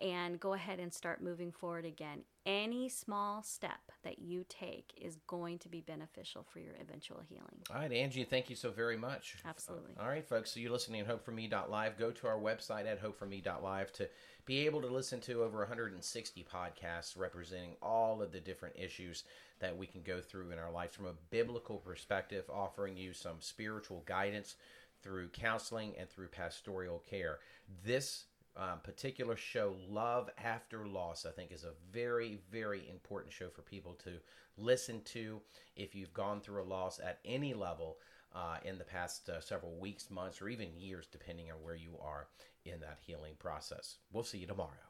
and 0.00 0.38
go 0.38 0.52
ahead 0.52 0.78
and 0.78 0.92
start 0.92 1.22
moving 1.22 1.50
forward 1.50 1.84
again. 1.84 2.20
Any 2.46 2.88
small 2.88 3.42
step 3.42 3.92
that 4.04 4.20
you 4.20 4.44
take 4.48 4.92
is 5.00 5.18
going 5.26 5.58
to 5.58 5.68
be 5.68 5.80
beneficial 5.80 6.46
for 6.50 6.60
your 6.60 6.74
eventual 6.80 7.20
healing. 7.28 7.62
All 7.70 7.80
right, 7.80 7.92
Angie, 7.92 8.24
thank 8.24 8.48
you 8.48 8.56
so 8.56 8.70
very 8.70 8.96
much. 8.96 9.36
Absolutely. 9.44 9.92
All 10.00 10.08
right, 10.08 10.26
folks. 10.26 10.52
So 10.52 10.60
you're 10.60 10.72
listening 10.72 11.00
at 11.00 11.08
hopeforme.live. 11.08 11.98
Go 11.98 12.10
to 12.12 12.26
our 12.28 12.38
website 12.38 12.86
at 12.86 13.02
hopeforme.live 13.02 13.92
to 13.94 14.08
be 14.46 14.64
able 14.66 14.80
to 14.80 14.86
listen 14.86 15.20
to 15.22 15.42
over 15.42 15.58
160 15.58 16.46
podcasts 16.50 17.18
representing 17.18 17.74
all 17.82 18.22
of 18.22 18.32
the 18.32 18.40
different 18.40 18.76
issues 18.78 19.24
that 19.60 19.76
we 19.76 19.86
can 19.86 20.02
go 20.02 20.20
through 20.20 20.52
in 20.52 20.58
our 20.58 20.70
lives 20.70 20.94
from 20.94 21.06
a 21.06 21.14
biblical 21.30 21.76
perspective, 21.78 22.44
offering 22.48 22.96
you 22.96 23.12
some 23.12 23.36
spiritual 23.40 24.04
guidance 24.06 24.54
through 25.02 25.28
counseling 25.28 25.94
and 25.98 26.08
through 26.08 26.28
pastoral 26.28 27.02
care. 27.08 27.38
This 27.84 28.24
um, 28.56 28.80
particular 28.82 29.36
show, 29.36 29.76
Love 29.88 30.30
After 30.42 30.86
Loss, 30.86 31.26
I 31.26 31.30
think 31.30 31.52
is 31.52 31.64
a 31.64 31.74
very, 31.92 32.40
very 32.50 32.88
important 32.90 33.32
show 33.32 33.48
for 33.48 33.62
people 33.62 33.94
to 34.04 34.14
listen 34.56 35.00
to 35.06 35.40
if 35.76 35.94
you've 35.94 36.12
gone 36.12 36.40
through 36.40 36.62
a 36.62 36.64
loss 36.64 36.98
at 36.98 37.20
any 37.24 37.54
level 37.54 37.98
uh, 38.34 38.56
in 38.64 38.76
the 38.76 38.84
past 38.84 39.28
uh, 39.28 39.40
several 39.40 39.78
weeks, 39.78 40.10
months, 40.10 40.42
or 40.42 40.48
even 40.48 40.76
years, 40.76 41.06
depending 41.10 41.50
on 41.50 41.62
where 41.62 41.76
you 41.76 41.96
are 42.02 42.26
in 42.64 42.80
that 42.80 42.98
healing 43.06 43.34
process. 43.38 43.96
We'll 44.12 44.24
see 44.24 44.38
you 44.38 44.46
tomorrow. 44.46 44.87